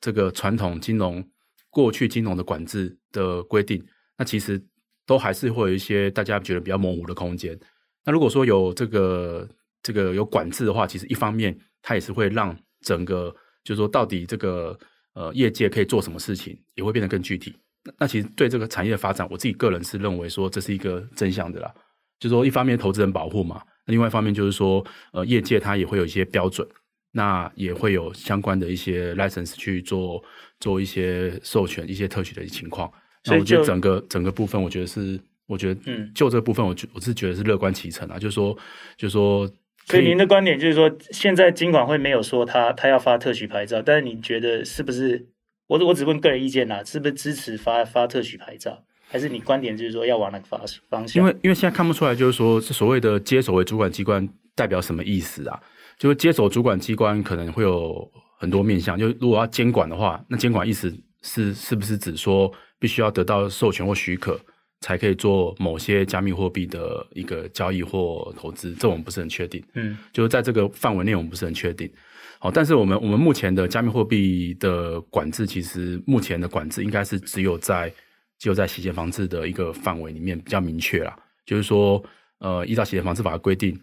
[0.00, 1.28] 这个传统金融
[1.70, 3.84] 过去金融的管制的规定，
[4.16, 4.64] 那其实
[5.04, 7.58] 都还是会有一些大家觉得比较模糊的空间。
[8.04, 9.48] 那如果说有这个
[9.82, 14.78] 这个有管制的话，其实一方面它也是会让整个就是说到底这个
[15.14, 17.54] 呃业界可以做什么事情，也会变得更具体。
[17.98, 21.72] 那其实对这个产业的发展，我自己个人是认为说这是一个正向的啦。
[22.18, 26.66] 就是说一方面投资人保护嘛，另外一方面就是说呃业界它也会有一些标准。
[27.10, 30.22] 那也会有相关的一些 license 去做
[30.60, 32.88] 做一些授权、一些特许的情况。
[33.24, 38.18] 所以我觉得整个整个部分，我觉得是，我觉得嗯，就这部分，我觉我是觉得是乐观其成啊。
[38.18, 38.56] 就是说，
[38.98, 39.50] 就是说，
[39.88, 45.26] 所以您的观点就是说，现在金管会没有说他他要发特许牌照，但是你觉得是不是？
[45.66, 48.82] 我我只问个人意见啦，是不是支持发发特许牌照？
[49.06, 51.22] 还是你观点就是说要往那个方方向？
[51.22, 55.60] 因为因为现在看不出来，就是说是所谓的接手为主管机关代表什么意思啊？
[55.98, 60.90] 就是接手主管机关可能会有很多面向，就如果要监管的话，那监管意思
[61.22, 64.40] 是是不是指说必须要得到授权或许可
[64.80, 68.72] 才可以做某些加密货币的一个交易或投资？
[68.74, 69.62] 这我们不是很确定。
[69.74, 71.90] 嗯，就是在这个范围内，我们不是很确定。
[72.38, 77.92] 好，但是我们我们目前的加密货币的管制，其实目前的管制应该是只有在
[78.38, 81.18] 只有在洗钱防治的一个范围里面比较明确啦。
[81.44, 82.00] 就是说，
[82.38, 83.78] 呃，依照洗钱防治法的规定。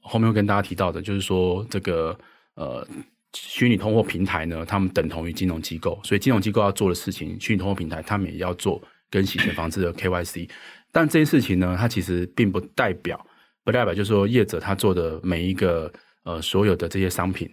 [0.00, 2.18] 后面会跟大家提到的，就是说这个
[2.56, 2.86] 呃，
[3.32, 8.82] 虚拟通货平台呢，他们等同于金融机构，所以金融机构要做的事情，虚拟通货平台他们也要做
[9.16, 10.48] 跟洗钱防治的 KYC。
[10.92, 13.18] 但这件事情呢，它其实并不代表，
[13.64, 15.90] 不代表就是说业者他做的每一个
[16.24, 17.48] 呃所有的这些商品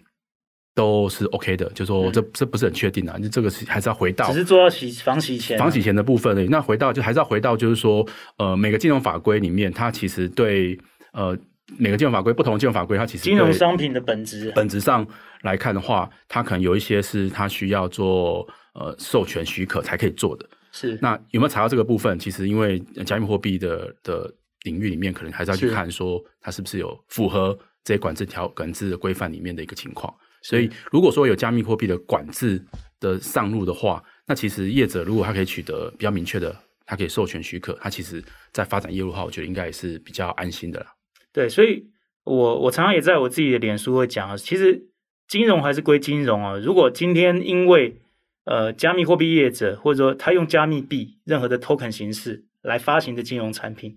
[0.74, 3.18] 都是 OK 的，就是说这这不是很确定啊。
[3.18, 6.46] 就这个是还是要回到，只是做到洗防洗钱、防洗钱的部分而已。
[6.48, 10.78] 那回到就还是要回到，就是说呃每个金融法规里面，它其实对
[11.12, 11.36] 呃。
[11.78, 15.04] 每个金融法规不同的金融法规，它其实金融商品的本质本质上
[15.44, 20.46] 来看的话，它可能有一些是它需要做呃授权许可才可以做的。
[20.76, 22.18] 是，那有没有查到这个部分？
[22.18, 24.28] 其实因为加密货币的的
[24.64, 30.12] 领域里面，可能还是要去看说它是不是有符合这些管制条管制的规范里面的一个情况。
[30.42, 32.60] 所以如果说有加密货币的管制
[32.98, 38.20] 的上路的话，那其实业者如果他可以取得比较明确的，他可以授权许可，他其实
[38.52, 40.86] 在发展业务的话，我觉得应该也是比较安心的啦。
[41.32, 41.86] 对，所以
[42.24, 44.88] 我我常常也在我自己的脸书会讲啊，其实
[45.28, 46.58] 金融还是归金融啊。
[46.58, 48.00] 如果今天因为
[48.44, 53.96] 呃，加密货币业者或者说他用加密币任何的 token 形式来发行的金融产品，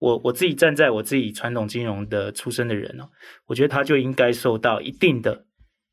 [0.00, 3.08] 我我自己站在我自己传统金融的出身的人哦，
[3.46, 5.44] 我觉得他就应该受到一定的、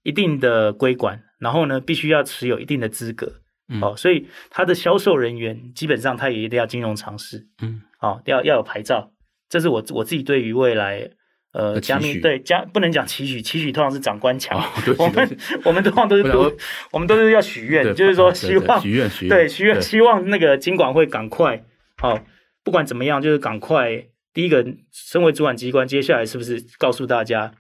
[0.04, 9.12] 一定的规管，然后呢，必须要持有一定的资格，嗯、哦，所以他的销售人员基本上他也一定要金融常识，嗯，哦，要要有牌照，
[9.48, 11.12] 这是我我自己对于未来。
[11.54, 14.58] 呃，加密对加不能讲期许，期许通常是长官强。
[14.98, 16.50] 我们我们通常都是读，
[16.92, 21.64] 我们都是要许愿，就是说希望许愿许愿， 对许愿希望那个金管会赶快
[21.98, 22.18] 好，
[22.64, 27.52] 不管怎么样，就是赶快第一个，身为主管机关，接下来是不是告诉大家，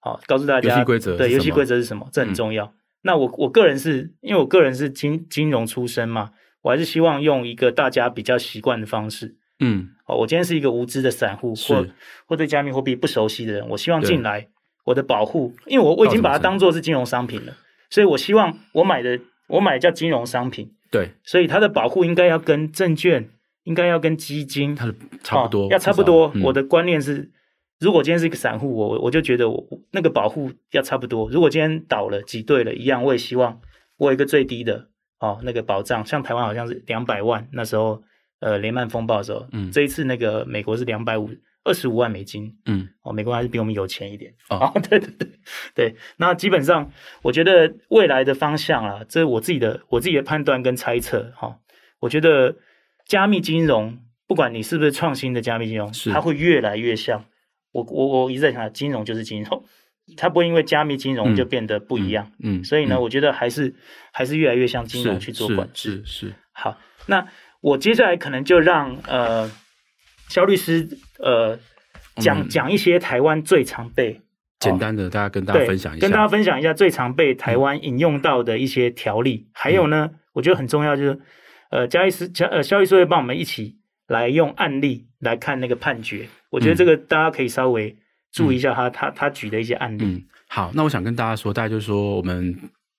[0.00, 2.06] 好，告诉大家游戏规则，对游戏规则是什么？
[2.12, 2.74] 这很重要。
[3.02, 9.36] 那我我个人是因为我个人是金金融出身嘛，我还是希望用一个大家比较习惯的方式。
[9.60, 11.86] 嗯，哦，我今天是一个无知的散户，或
[12.26, 14.48] 或对加密货币不熟悉的人，我希望进来
[14.84, 17.54] 我的保护，因为我我已经把它当做是金融商品了，
[17.90, 23.28] 所以我希望我买的我买的叫金融商品，对，所以它的保护应该要跟证券，
[23.64, 26.32] 应该要跟基金，它的差不多，要差不多。
[26.42, 27.30] 我的观念是，
[27.78, 31.28] 如果今天是一个散户，我我就觉得我那个保护要差不多。
[31.28, 33.60] 如果今天倒了挤兑了，一样，我也希望
[33.98, 38.02] 我有一个最低的哦那个保障，像台湾好像是两百万那时候。
[38.40, 41.30] 呃，雷曼风暴的时候，嗯，这一次那个美国是两百五
[41.62, 45.28] 二十五万美金，嗯，哦，美国还是比我们有钱一点， 哦，对对对
[45.74, 51.56] 对，那基本上我觉得未来的方向啊，这是我自己的我自己的判断跟猜测，哈、哦，
[52.00, 52.56] 我觉得
[53.06, 57.26] 加密金融，不管你是不是创新的加密金融，是它会越来越像
[57.72, 59.64] 我我我一直在想，金融就是金融，
[60.16, 62.60] 它不会因为加密金融就变得不一样，嗯，嗯。
[62.62, 63.74] 嗯所以呢，嗯、我觉得还是
[64.12, 67.28] 还是越来越像金融去做管制，是，好，那。
[67.60, 69.50] 我接下来可能就让呃
[70.28, 71.58] 肖律师呃
[72.16, 74.20] 讲讲一些台湾最常被
[74.58, 81.20] 简单的大家跟大家分享一下，跟大家分享一下最常被台湾引用到的一些条例，嗯、还有呢，我觉得很重要就是
[81.70, 87.96] 呃萧律师呃肖律师会帮我们一起来用案例来看那个判决，我觉得这个大家可以稍微
[88.32, 90.24] 注意一下他、嗯、他他举的一些案例、嗯。
[90.48, 92.56] 好，那我想跟大家说，大概就是说我们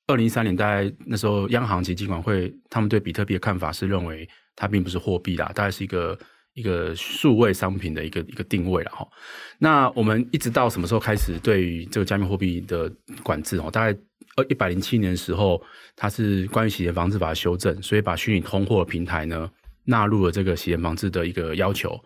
[0.08, 4.30] 二零一三年大概那时候央行及金管会他们对比特币的看法是认为。
[4.56, 6.18] 它并不是货币啦，大概是一个
[6.54, 9.08] 一个数位商品的一个一个定位了哈。
[9.58, 12.92] 那我们一直到什么时候开始对于这个加密货币的
[13.24, 13.70] 管制哦？
[13.72, 13.98] 大概
[14.36, 15.62] 呃一百零七年的时候，
[15.96, 19.50] 它是关于洗钱防治法修正，所以把虚拟通货平台呢
[19.86, 21.98] 纳入了这个洗钱防治的一个要求。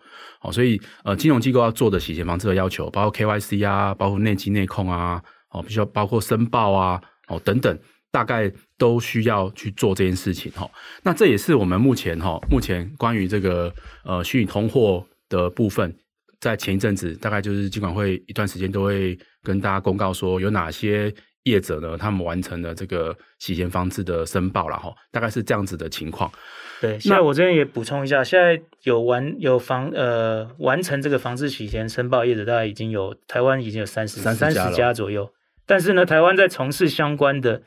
[0.42, 7.76] 哦，所以呃金融机构要做的洗钱防治的要求，包括 KYC 啊，包括内稽内控啊，哦，必须要包括申报啊，哦等等。
[8.10, 10.66] 大概都需要去做这件事情哈，
[11.02, 13.70] 那这也是我们目前哈，目前关于这个
[14.04, 15.94] 呃虚拟通货的部分，
[16.40, 26.32] 在前一阵子大概就是监管会一段时间都会跟大家公告说有哪些业者呢，他们完成了这个洗钱防治的申报了哈，大概是这样子的情况。
[26.80, 35.30] 对，那我这边也补充一下，现在有完有防呃完成这个防治洗钱申报业者，大概已经有台湾已经有三十三十家左右，
[35.66, 37.60] 但是呢，台湾在从事相关的。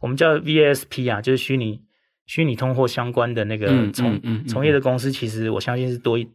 [0.00, 1.80] 我们叫 VASP 啊，就是虚拟
[2.26, 6.28] 虚拟通货相关的那个从从、业的公司，其实我相信是多一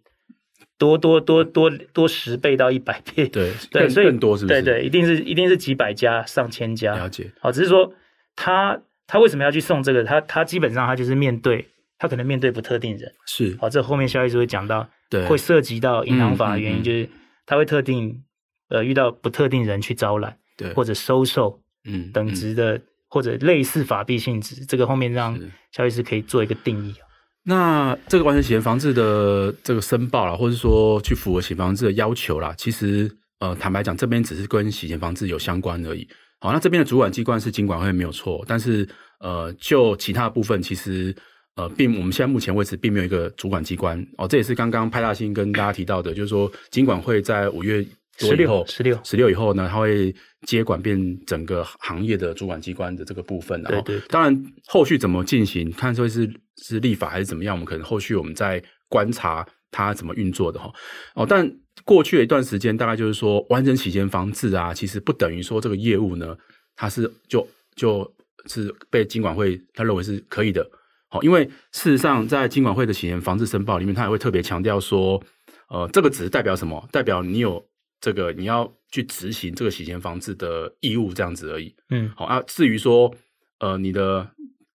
[0.77, 4.61] 多多多多多十倍到一百倍，对对，所以更多是不是？
[4.61, 6.95] 对对，一定是一定是几百家上千家。
[6.95, 7.31] 了解。
[7.39, 7.93] 好，只是说
[8.35, 10.03] 他他为什么要去送这个？
[10.03, 11.67] 他他基本上他就是面对
[11.99, 13.55] 他可能面对不特定人，是。
[13.59, 17.07] 好，这后面萧律师会讲到，对，会涉及到银行法的原因，就是
[17.45, 18.23] 他会特定
[18.69, 22.81] 呃遇到不特定人去招揽，对，或者收受嗯等值的。
[23.11, 25.37] 嗯或者类似法币性质，这个后面让
[25.73, 26.95] 萧律师可以做一个定义。
[27.43, 36.07] 那这个完成洗钱防治的这个申报啦，或者说去符合洗钱防治的要求啦，其实呃坦白讲，这边只是跟洗钱防治有相关而已。
[36.39, 38.87] 好，那这边的主管机关是金管会没有错，但是
[39.19, 41.13] 呃就其他部分，其实
[41.57, 44.25] 呃并我们现在目前为止并没有一个主管机关哦。
[44.25, 47.85] 这也是刚刚派大星跟大家提到的，就是说金管会在五月。
[48.27, 50.13] 十六，十六，十六以后呢，他会
[50.47, 60.71] 接管变整个行业的主管机关的这个部分，然后，对对，当然后续怎么进行，看说是是立法还是怎么样，我们可能后续我们再观察它怎么运作的哈。
[61.15, 61.51] 哦，但
[61.85, 66.35] 过去的一段时间，大概就是说，完整洗钱防治啊，其实不等于说这个业务呢，
[66.75, 68.13] 它是就就
[68.47, 70.69] 是被金管会他认为是可以的。
[71.09, 75.21] 好，因为事实上，在金管会的洗钱防治申报里面，他也会特别强调说，
[75.67, 76.87] 呃，这个只是代表什么？
[76.89, 77.61] 代表你有
[78.01, 81.73] 这个你要去执行这个洗钱防治的义务这样子而已。
[81.91, 82.43] 嗯，好啊。
[82.45, 83.15] 至于说，
[83.59, 84.29] 呃，你的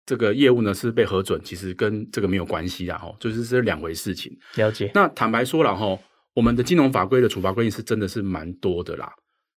[0.04, 4.36] 这个业务呢是被核准，其实跟这个没有关系的哈，就是是两回事情。
[4.56, 4.90] 了解。
[4.94, 5.98] 那坦白说了哈，
[6.34, 9.10] 我们的金融法规的处罚规定是真的是蛮多的啦。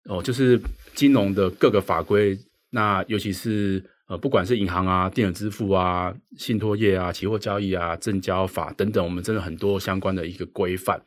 [0.05, 0.57] 哦，就是
[0.93, 3.83] 金融的各个法规，那尤其是。
[4.07, 11.01] 呃，不管是银行啊、电子支付啊、信托业啊、期货交易啊、证交法等等，我们真的很多相关的一个规范。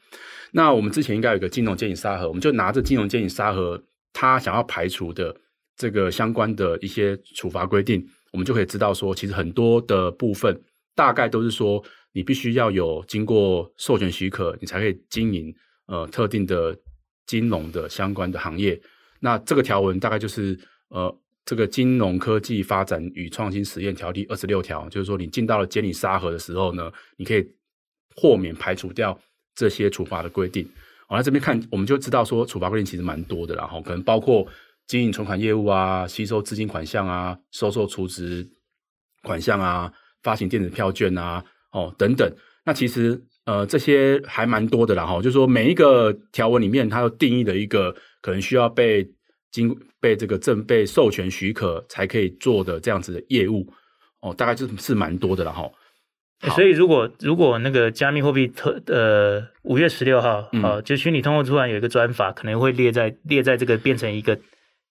[0.51, 3.81] 那我们之前应该有一个金融监理沙盒，我们就拿着金融监理沙盒，
[4.13, 5.33] 他想要排除的
[5.77, 10.61] 这个相关的一些处罚规定，我们就可以知道说，其实很多的部分
[10.97, 11.81] 大概都是说，
[12.13, 15.55] 你必须要有经过授权许可，你才可以经营
[15.87, 16.77] 呃特定的
[17.27, 18.81] 金融的相关的行业。
[19.21, 20.59] 那这个条文大概就是
[20.89, 21.17] 呃。
[21.49, 27.43] 这个金融科技发展与创新实验条例二十六条，就是说你进到了监理沙盒的时候呢，你可以
[28.15, 29.19] 豁免排除掉
[29.55, 30.69] 这些处罚的规定。
[31.09, 34.47] 我来这边看，我们就知道说处罚规定其实蛮多的，然后可能包括
[34.87, 38.47] 经营存款业务啊、吸收资金款项啊、收受储值
[39.23, 39.91] 款项啊、
[40.23, 42.31] 发行电子票券啊、哦等等。
[42.67, 49.11] 那其实呃这些还蛮多的，然后就是说每一个条文里面它有定义的一个可能需要被。
[49.51, 53.67] 经被这个证被授权许可才可以做的这样子的业务
[54.21, 55.71] 哦，大概就是是蛮多的了哈。
[56.55, 64.39] 所以如果如果那个加密货币特呃五月十六号，嗯、哦，就虚拟通货突然有一个专法，可能会列在列在这个变成一个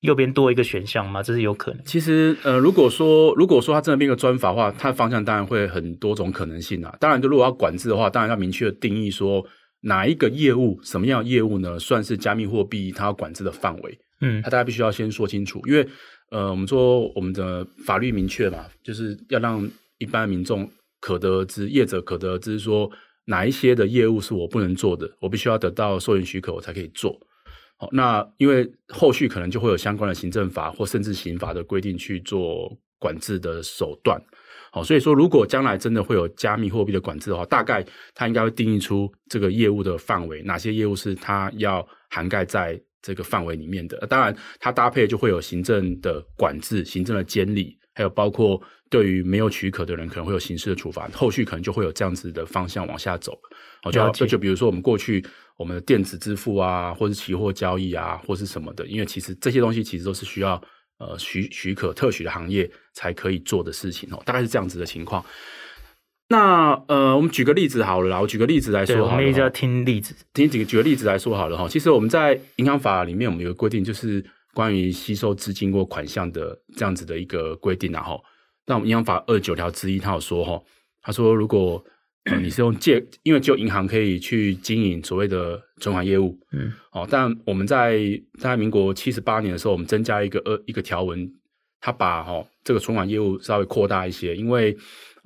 [0.01, 1.23] 右边多一个选项吗？
[1.23, 1.81] 这是有可能。
[1.85, 6.93] 其实呃，如果说如果说它真的变个专法的话，它的方向当然会很多种可能性啊。
[6.99, 9.45] 当然，就如果要管制的话，当然要明确的定义说
[9.81, 13.97] 哪一个业务什么样的业务呢，算是加密货币它要管制的范围。
[14.21, 15.88] 嗯，他大家必须要先说清楚，因为
[16.32, 22.91] 呃，我们说我们的法律明确嘛，就是要让一般民众可得而知，业者可得而知，说
[23.25, 27.17] 哪一些的业务是我不能做的，我必须要得到授权许可，我才可以做。
[27.77, 34.19] 好，那因为后续可能就会有相关的行政法或甚至刑法的规定去做管制的手段。
[34.71, 42.82] 好，所以说如果将来真的会有加密货币的管制的话，大概它应该会定义出这个业务的范围，哪些业务是它要涵盖在。
[43.01, 53.38] 这个范围里面的，当然它搭配就会有行政的管制、行政的监理，还有包括对于没有许可的人可能会有刑事的处罚，后续可能就会有这样子的方向往下走。
[53.81, 55.23] 好，就就就比如说我们过去
[55.55, 60.62] 我们的电子支付啊，或是期货交易啊，或是什么的，因为其实这些东西其实都是需要
[60.97, 65.23] 呃许许可、特许的行业才可以做的事情哦，大概是这样子的情况。
[66.29, 68.19] 那呃，我们举个例子好了啦。
[68.19, 71.69] 我举个例子来说好了，我们一直要听例子，听几个举个例子来说好了哈。
[71.69, 74.21] 其实我们在银行法里面，我们有个规定，就是
[74.53, 78.21] 关于吸收资金或款项的这样子的一个规定然后，
[78.65, 80.61] 那我们银行法二十九条之一，他有说哈，
[81.01, 81.81] 他说如果
[82.25, 88.01] 呃你是用借，因为就银行可以去经营所谓的存款业务，嗯，哦，但我们在
[88.37, 91.31] 在民国七十八年的时候，我们增加一个二一个条文，
[91.79, 94.75] 他把哈这个存款业务稍微扩大一些，因为。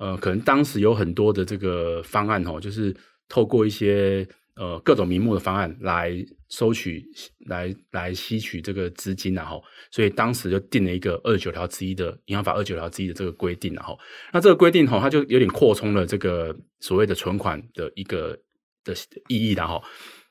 [0.02, 2.92] 呃，可能当时有很多的这个方案哦，就是
[3.28, 6.12] 透过一些呃各种名目的方案来
[6.48, 7.04] 收取、
[7.46, 9.62] 来来吸取这个资金，然后，
[9.92, 13.96] 所以当时就定了一个二九条之一的银行法二九条之一的这个规定，然后，
[14.32, 18.36] 那这个规定哈，它就有点扩充了这个所谓的存款的一个
[18.82, 18.92] 的
[19.28, 19.80] 意义，然后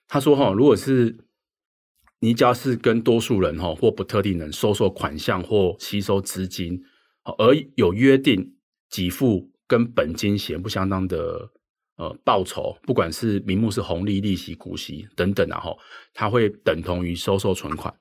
[0.10, 1.16] 他说哈，如果是
[2.20, 6.84] 你只要是跟多数人哈或不特定人收受款项或吸收资金，
[7.24, 8.56] 而有约定
[8.94, 9.50] 给付。
[9.72, 11.50] 跟本金显不相当的
[11.96, 15.80] 呃报酬，不管是名目是红利、利息、股息等等，然后
[16.14, 17.94] 它会等同于收受存款。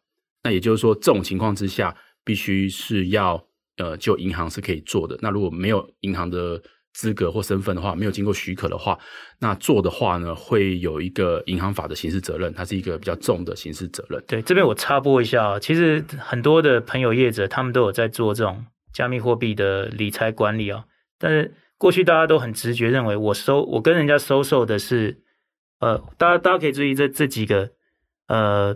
[0.42, 3.40] 那也就是说，这种情况之下，必须是要
[3.76, 5.16] 呃就银行是可以做的。
[5.22, 6.60] 那如果没有银行的
[6.92, 8.98] 资格或身份的话，没有经过许可的话，
[9.38, 14.20] 那做的话呢，会有一个银行法的刑事责任，它是一个比较重的刑事责任。
[14.26, 20.84] 对，这边我插播一下，其实很多的朋友业者他们都有在做这种加密货币的理财管理啊。
[21.20, 25.22] 但是过去大家都很直觉认为，我收我跟人家收受的是，
[25.78, 27.72] 呃，大家大家可以注意这这几个，
[28.26, 28.74] 呃，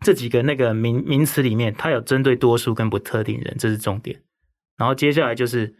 [0.00, 4.22] 这几个那个名名词里面，它有针对多数跟不特定人，这是重点。
[4.78, 5.76] 然后接下来就是，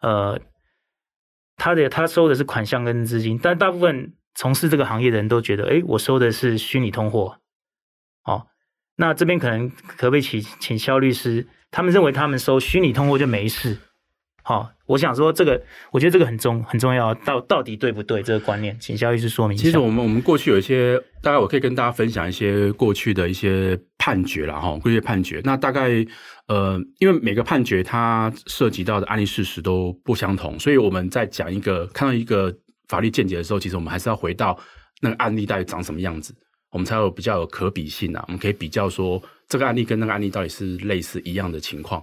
[0.00, 0.40] 呃，
[1.56, 7.40] 他的他收的是款项跟资金，但大部分从事这个行业的人都觉得，诶，我收的是虚拟通货。
[8.24, 8.46] 哦，
[8.96, 13.78] 那这边可能可不可以请请肖律师，他们认为他们收虚拟通货就没事。
[14.48, 19.62] 好，我想说这个，我觉得这个很重很重要，到到底对不对这个观念，请萧医师说明一下。
[19.62, 25.42] 其实我们我们过去有一些，大概我可以跟大家分享一些过去的一些判决了哈，过去判决。
[25.44, 25.90] 那大概
[26.46, 32.50] 呃，因为每个判决它涉及到的案例事实都不相同，所以我们在讲一个看到一个
[32.88, 34.58] 法律见解的时候，其实我们还是要回到
[35.02, 36.34] 那个案例到底长什么样子，
[36.70, 38.24] 我们才有比较有可比性啊。
[38.28, 42.02] 我们可以比较说这个案例跟那个案例到底是类似一样的情况。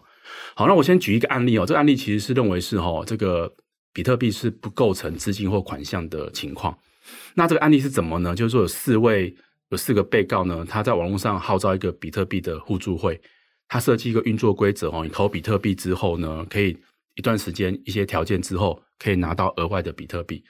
[0.56, 1.66] 好，那我先举一个案例哦。
[1.66, 3.54] 这个案例其实是认为是哈，这个
[3.94, 6.78] 比特币是不构成资金或款项的情况。
[7.34, 8.34] 那这个案例是怎么呢？
[8.34, 9.36] 就是说有四位
[9.70, 13.20] 有四个被告呢，他在网络上号召一个比特币的互助会，
[13.68, 16.78] 他设计一个运作规则哦，你投比特币之后呢，可以
[17.16, 20.44] 一段时间一些条件之后，可以拿到额外的比特币。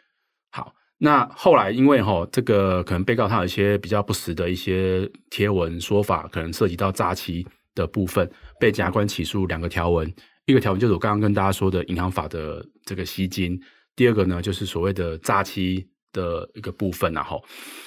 [0.51, 7.45] 好，那后来因为哈，这个可能被告他有一些比较不实的一些贴文说法，可能涉及到诈欺。
[7.75, 10.13] 的部分被检察官起诉两个条文，
[10.45, 13.59] 一个条文就是我刚刚跟大家说的银行法的这个吸金，
[13.95, 17.43] 第二个呢就是所谓的诈欺的一个部分然后，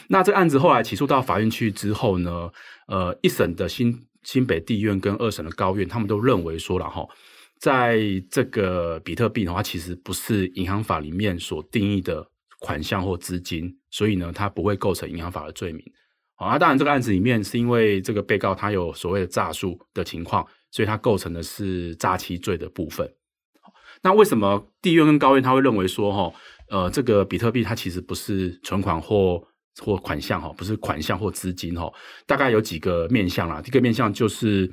[0.09, 2.51] 那这个案子后来起诉到法院去之后呢，
[2.89, 7.07] 呃，一审的新新北地院跟二审的高院，他们都认为说了哈，
[7.59, 8.01] 在
[8.31, 12.27] 这个比特币的话，其实不是银行法里面所定义的
[12.61, 15.83] 款项或资金，所以呢，它不会构成银行法的罪名。
[16.35, 23.11] 好，那当然，这个案子里面是因为这个被告他有所谓的诈术的情况，所以它构成的是诈欺罪的部分。
[24.03, 26.33] 那为什么地院跟高院他会认为说，哈，
[26.69, 29.43] 呃，这个比特币它其实不是存款或
[29.81, 31.93] 或款项，哈，不是款项或资金，哈，
[32.27, 33.61] 大概有几个面向啦。
[33.61, 34.71] 第一个面向就是，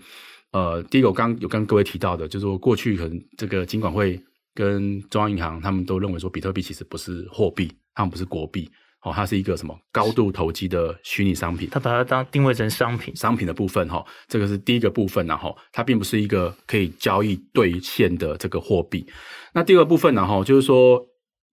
[0.52, 4.22] 呃，第一个我刚有跟各位提到的，就是说过去可能这个金管会
[4.54, 8.70] 跟中央银行他们都认为说，比特币其实不是货币，他们不是国币。
[9.06, 11.70] 哦，它是一个什么高度投机的虚拟商品？
[11.72, 19.06] 它把它当定位成商品，商品的部分哈，这个是第一个部分，然后它并不是一个可以交易兑现的这个货币。
[19.54, 21.00] 那第二个部分呢，哈，就是说，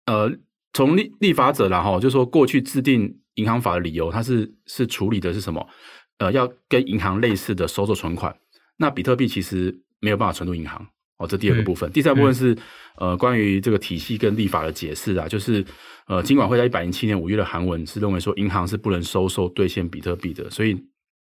[0.07, 0.33] 呃，
[0.73, 5.69] 从立立法者然后就是说过去制定银行法的理由，它是是处理的是什么？
[6.17, 8.35] 呃，要跟银行类似的收受存款。
[8.79, 10.87] 那比特币其实没有办法存入银行。
[11.19, 12.53] 哦，这第二个部分，嗯、第三部分是、
[12.97, 15.65] 嗯、呃，关于这个体系跟立法的解释啊，就是
[16.09, 20.77] 呃，金管会在一百零七年五月的函文是认为说，银行是不能收受兑现比特币的，所以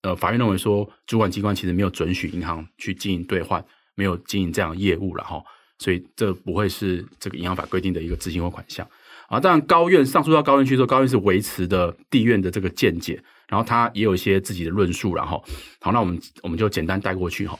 [0.02, 3.64] 呃，法院认为说，主管机关其实没有准许银行去经营兑换，
[3.94, 5.40] 没有经营这样的业务了哈，
[5.78, 8.84] 所以这不会是这个银行法规定的一个执行或款项
[9.28, 9.38] 啊。
[9.38, 15.42] 当然，高院上诉到高院去之后，高院是维持的地院的这个见解，然后他也有一些自己的论述，然后
[15.80, 17.56] 好，那我们我们就简单带过去哈，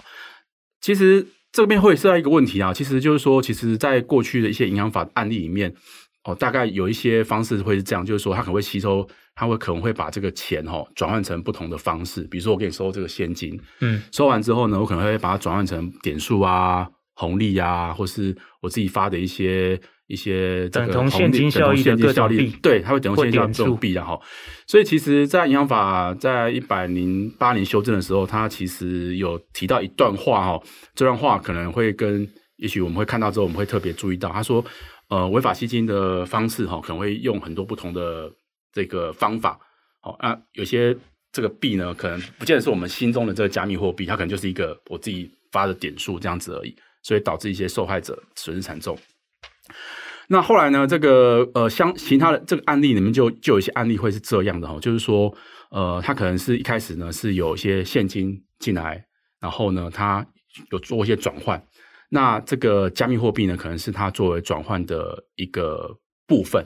[0.81, 1.25] 其实。
[1.55, 5.72] 这边会涉及到一个问题啊，其实就是说，其实在过去的一些银行法案例里面，
[6.24, 19.80] 哦，大概有一些方式会是这样，就是说，它可能会吸收，它会可能会把这个钱哈转换成不同的方式，比如说我给你收这个现金，嗯，收完之后呢，我可能会把它转换成点数啊、红利啊，或是我自己发的一些。
[20.07, 24.20] 一些这个等同现金效益的各种币，对，它会等同现金效益这种币，然后，
[24.66, 30.62] 所以其实，在银行法在一百零八年修正的时候，它其实有提到一段话哈，
[30.94, 34.62] 这段话可能会跟，也许我们会看到之后，我们会特别注意到，他说，
[35.09, 38.30] 呃，违法吸金的方式哈，可能会用很多不同的
[38.72, 39.59] 这个方法，
[40.00, 40.94] 好，那有些
[41.32, 48.98] 这个币呢，可能不见得是我们心中的这个加密货币，它可能就是一个我自己发的点数这样子而已，所以导致一些受害者损失惨重。
[50.29, 50.87] 那后来呢？
[50.87, 55.35] 这个呃，相其他的这个案例里面就就有一些案例会是这样的哈，就是说，
[55.70, 59.05] 呃，他可能是一开始呢是有一些现金进来，
[59.41, 60.27] 然后呢，他
[60.70, 61.62] 有做一些转换。
[62.09, 66.64] 那这个加密货币呢，可能是他作为转换的一个部分。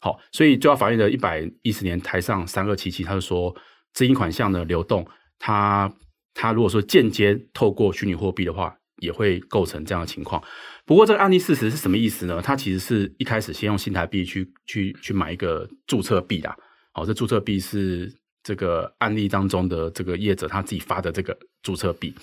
[0.00, 3.54] 好，所以最高法院的一百一十年台上三二七七，他就说，
[3.92, 5.06] 资金款项的流动，
[5.38, 5.90] 他
[6.34, 10.42] 他如果说间接透过虚拟货币的话，也会构成这样的情况。
[10.86, 12.40] 不过这个案例事实是什么意思呢？
[12.42, 16.54] 它其实是一开始先用新台币去去去买一个注册币的。
[16.92, 22.14] 好，这注册币是这个案例当中的这个业者他自己发的这个注册币，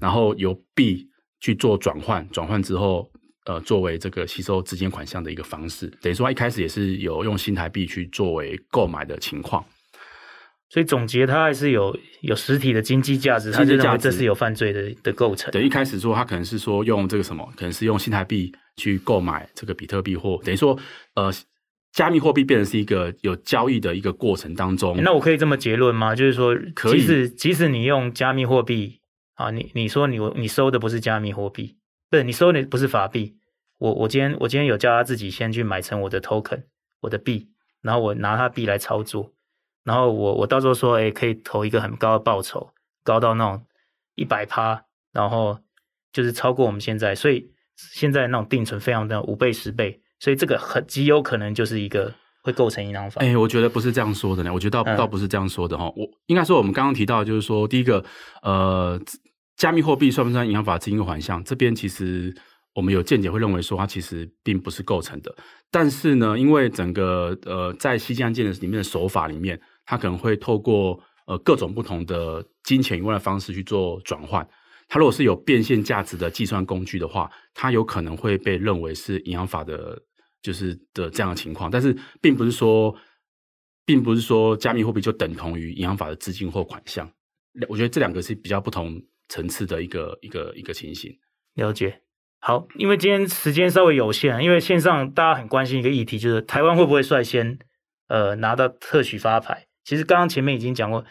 [0.00, 1.06] 然后由币
[1.40, 3.10] 去做转换，转换之后，
[3.44, 5.86] 呃，作为这个吸收资金款项的一个方式。
[6.00, 9.64] 等于说，一开始也是有用新台币去作为购买的情况。
[10.70, 15.50] 所以总结，它还是有有实体的经济价值，它就认为这是有犯罪的的构成。
[15.50, 20.78] 对，一开始说他可能是说用这个什么，可能是用新台币去购买这个比特币，或等于说
[21.14, 21.32] 呃，
[21.92, 24.94] 加密货币变成是一个有交易的一个过程当中。
[25.02, 26.14] 那我可以这么结论吗？
[26.14, 26.54] 就是说，
[26.92, 29.00] 即使即使你用加密货币
[29.36, 31.78] 啊，你你说你你收的不是加密货币，
[32.10, 33.36] 不是你收的不是法币，
[33.78, 36.64] 我我今天我今天有叫他自己先去买成我的 token，
[37.00, 37.48] 我的币，
[37.80, 39.32] 然后我拿他币来操作。
[39.84, 42.70] 然后我我到时候说，哎，可以投一个很高的报酬，
[43.02, 43.64] 高到那种
[44.14, 45.58] 一百趴，然后
[46.12, 52.12] 就是超过我们现在，所以现在那种定存非常的五倍十倍，所以这个很极有可能就是一个
[52.42, 53.20] 会构成银行法。
[53.22, 55.84] 哎、欸，我觉得不是这样说的呢，我觉得倒、嗯、倒不是这样说的哈。
[55.96, 58.04] 我应该说我们刚刚提到就是说，第一个
[58.42, 59.00] 呃，
[59.56, 61.42] 加密货币算不算银行法资金环项？
[61.44, 62.34] 这边其实
[62.78, 65.34] 我们有见解会认为说它其实并不是构成的。
[65.68, 74.48] 但是呢，因为整个呃在西京案件的里面的手法里面，它可能会透过呃各种不同的金钱以外的方式去做转换。
[74.86, 80.00] 它如果是有变现价值的计算工具的话，它有可能会被认为是银行法的，
[80.40, 81.68] 就是的这样的情况。
[81.68, 82.94] 但是，并不是说，
[83.84, 87.10] 并不是说加密货币就等同于银行法的资金或款项。
[87.68, 91.12] 我觉得这两个是比较不同层次的一个一个一个情形。
[91.54, 92.00] 了解。
[92.40, 97.58] 好，因为今天时间稍微有限，因为线上大家很关心一个议题，就是台湾会不会率先
[98.08, 99.66] 呃拿到特许发牌？
[99.84, 101.04] 其实刚刚前面已经讲过，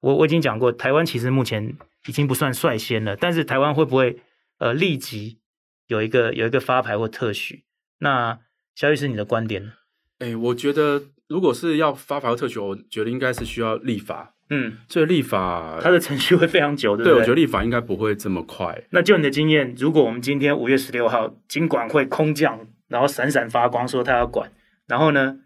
[0.00, 1.76] 我我已经讲过，台湾其实目前。
[2.06, 4.22] 已经不算率先了，但是台湾会不会
[4.58, 5.40] 呃立即
[5.88, 7.64] 有一个有一个发牌或特许？
[7.98, 8.38] 那
[8.74, 9.72] 萧律师，你的观点呢？
[10.20, 14.36] 哎，我觉得如果是要发牌或特许，我觉得应该是需要立法。
[14.50, 17.12] 嗯，这个立法它的程序会非常久，对不对？
[17.12, 18.84] 对，我觉得立法应该不会这么快。
[18.90, 24.50] 那就你的经验，如果我们今天五月十六号金管会空降，然后闪闪发光说他要管，
[24.86, 25.40] 然后呢，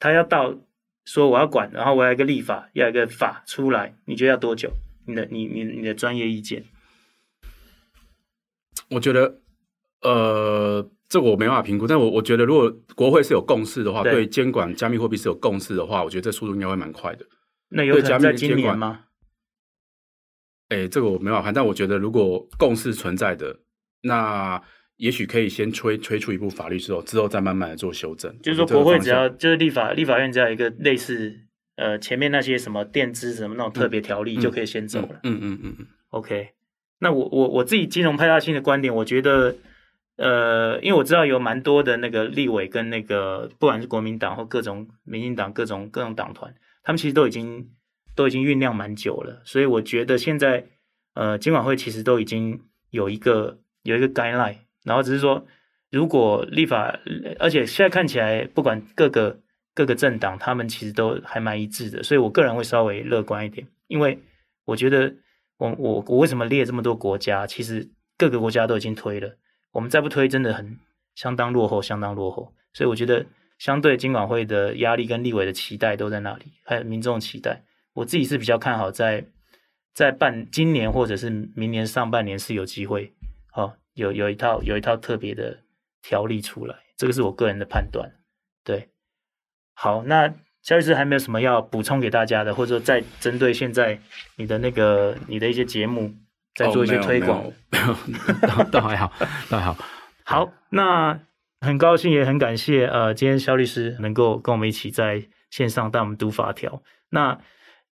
[0.00, 0.56] 他要到
[1.04, 4.72] 说我要管，然后我要一个立法，要一个法出来，你觉得要多久？
[5.06, 6.64] 你的你你你的专业意见？
[8.88, 9.38] 我觉得，
[10.02, 11.86] 呃，这个我没办法评估。
[11.86, 17.24] 但我我觉得，如果国会是有共识的话，对监管加密货币是有共识的话，我觉得这速度应该会蛮快的。
[17.72, 19.04] 那有可能在今年吗？
[20.68, 21.54] 哎，这个我没办法判。
[21.54, 23.60] 但我觉得，如果共识存在的，
[24.02, 24.62] 那
[24.96, 28.36] 也许可以先推推出一部法律之后，之后再慢慢的做修正。
[28.40, 31.40] 就是说，国会只要就是立法立法院只要一个类似。
[31.74, 35.20] 呃，前面那些什么垫资什么那种特别条例就可以先走了。
[35.22, 35.86] 嗯嗯嗯嗯。
[36.10, 36.50] OK，
[36.98, 39.56] 那我我我自己金融派大星的观点，我觉得，
[40.16, 47.70] 呃，因为我知道有蛮多的那个立委跟那个不管是国民党或各种民进党各种各种党团，他们其实都已经
[48.14, 50.66] 都已经酝酿蛮久了，所以我觉得现在
[51.14, 52.60] 呃，金管会其实都已经
[52.90, 55.46] 有一个有一个 guideline，然后只是说
[55.90, 56.98] 如果立法，
[57.38, 59.40] 而且现在看起来不管各个。
[59.74, 64.18] 各个政党他们其实都还蛮一致的，所以我个人会稍微乐观一点，因为
[64.66, 65.14] 我觉得
[65.56, 67.46] 我我我为什么列这么多国家？
[67.46, 69.34] 其实各个国家都已经推了，
[69.70, 70.78] 我们再不推真的很
[71.14, 72.52] 相当落后，相当落后。
[72.74, 73.24] 所以我觉得
[73.62, 79.24] 相对金管会的压力跟立委的期待都在那里，还有民众的期待，我自己是比较看好在
[79.94, 83.12] 在半今年或者是明年上半年是有机会，
[83.54, 85.60] 哦，有有一套有一套特别的
[86.02, 88.10] 条例出来，这个是我个人的判断，
[88.64, 88.88] 对。
[89.74, 93.96] 好，那肖律师还没有什么要补充给大家的，或者说再针对现在
[94.34, 96.12] 你的那个你的一些节目，
[96.56, 97.44] 再做一些推广。
[97.44, 98.18] 哦、没有，没
[98.58, 99.12] 有倒还好，
[99.48, 99.76] 倒还好。
[100.24, 101.20] 好，那
[101.62, 106.82] 很高兴也很感谢，呃，今天肖律师能够跟我们一起在线上带我们读法条。
[107.10, 107.38] 那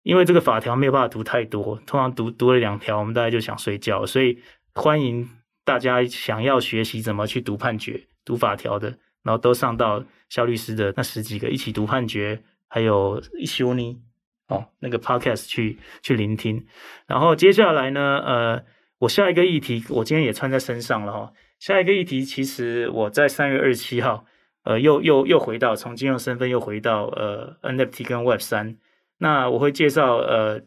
[0.02, 4.42] 因为这个法条没有办法读太多，通常读读了两条，我们大家就想睡觉，所以
[4.74, 5.30] 欢迎
[5.64, 8.98] 大家想要学习怎么去读判决、读法条的。
[9.22, 14.00] 然后都上到肖律师的那十几个一起读判决，还有一休尼
[14.48, 16.66] 哦那个 podcast 去去聆听。
[17.06, 18.64] 然后接下来呢，呃，
[18.98, 24.24] 我下一个议题我今天也穿在身上了哈、下一个议题其实我在三月二十七号，
[24.64, 28.76] 呃，又又又回到从金融身份又回到呃 NFT 跟 Web 三。
[29.18, 30.60] 那我会介绍呃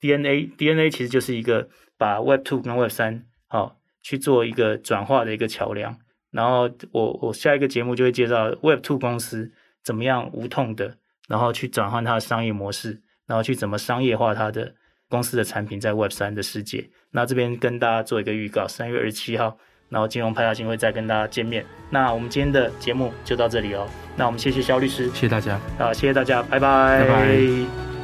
[0.00, 1.68] DNA DNA 其实就是一个
[1.98, 5.98] 把 Web Two 跟 Web 三好去做一个转化的一个桥梁。
[6.30, 9.50] 然后我我下一个节目就会介绍 Web2 公司
[9.82, 10.96] 怎么样无痛的，
[11.26, 14.74] 然后去转换它的商业模式，然后去怎么商业化它的
[15.08, 16.88] 公司的产品在 Web3 的世界。
[17.12, 19.58] 那这边跟大家做一个预告，三月二十七号，
[19.88, 21.64] 然后金融派大星会再跟大家见面。
[21.90, 23.86] 那我们今天的节目就到这里哦。
[24.16, 27.00] 那我们谢谢肖律师，谢谢大家，啊，谢谢大家，拜拜。
[27.00, 27.97] 拜拜。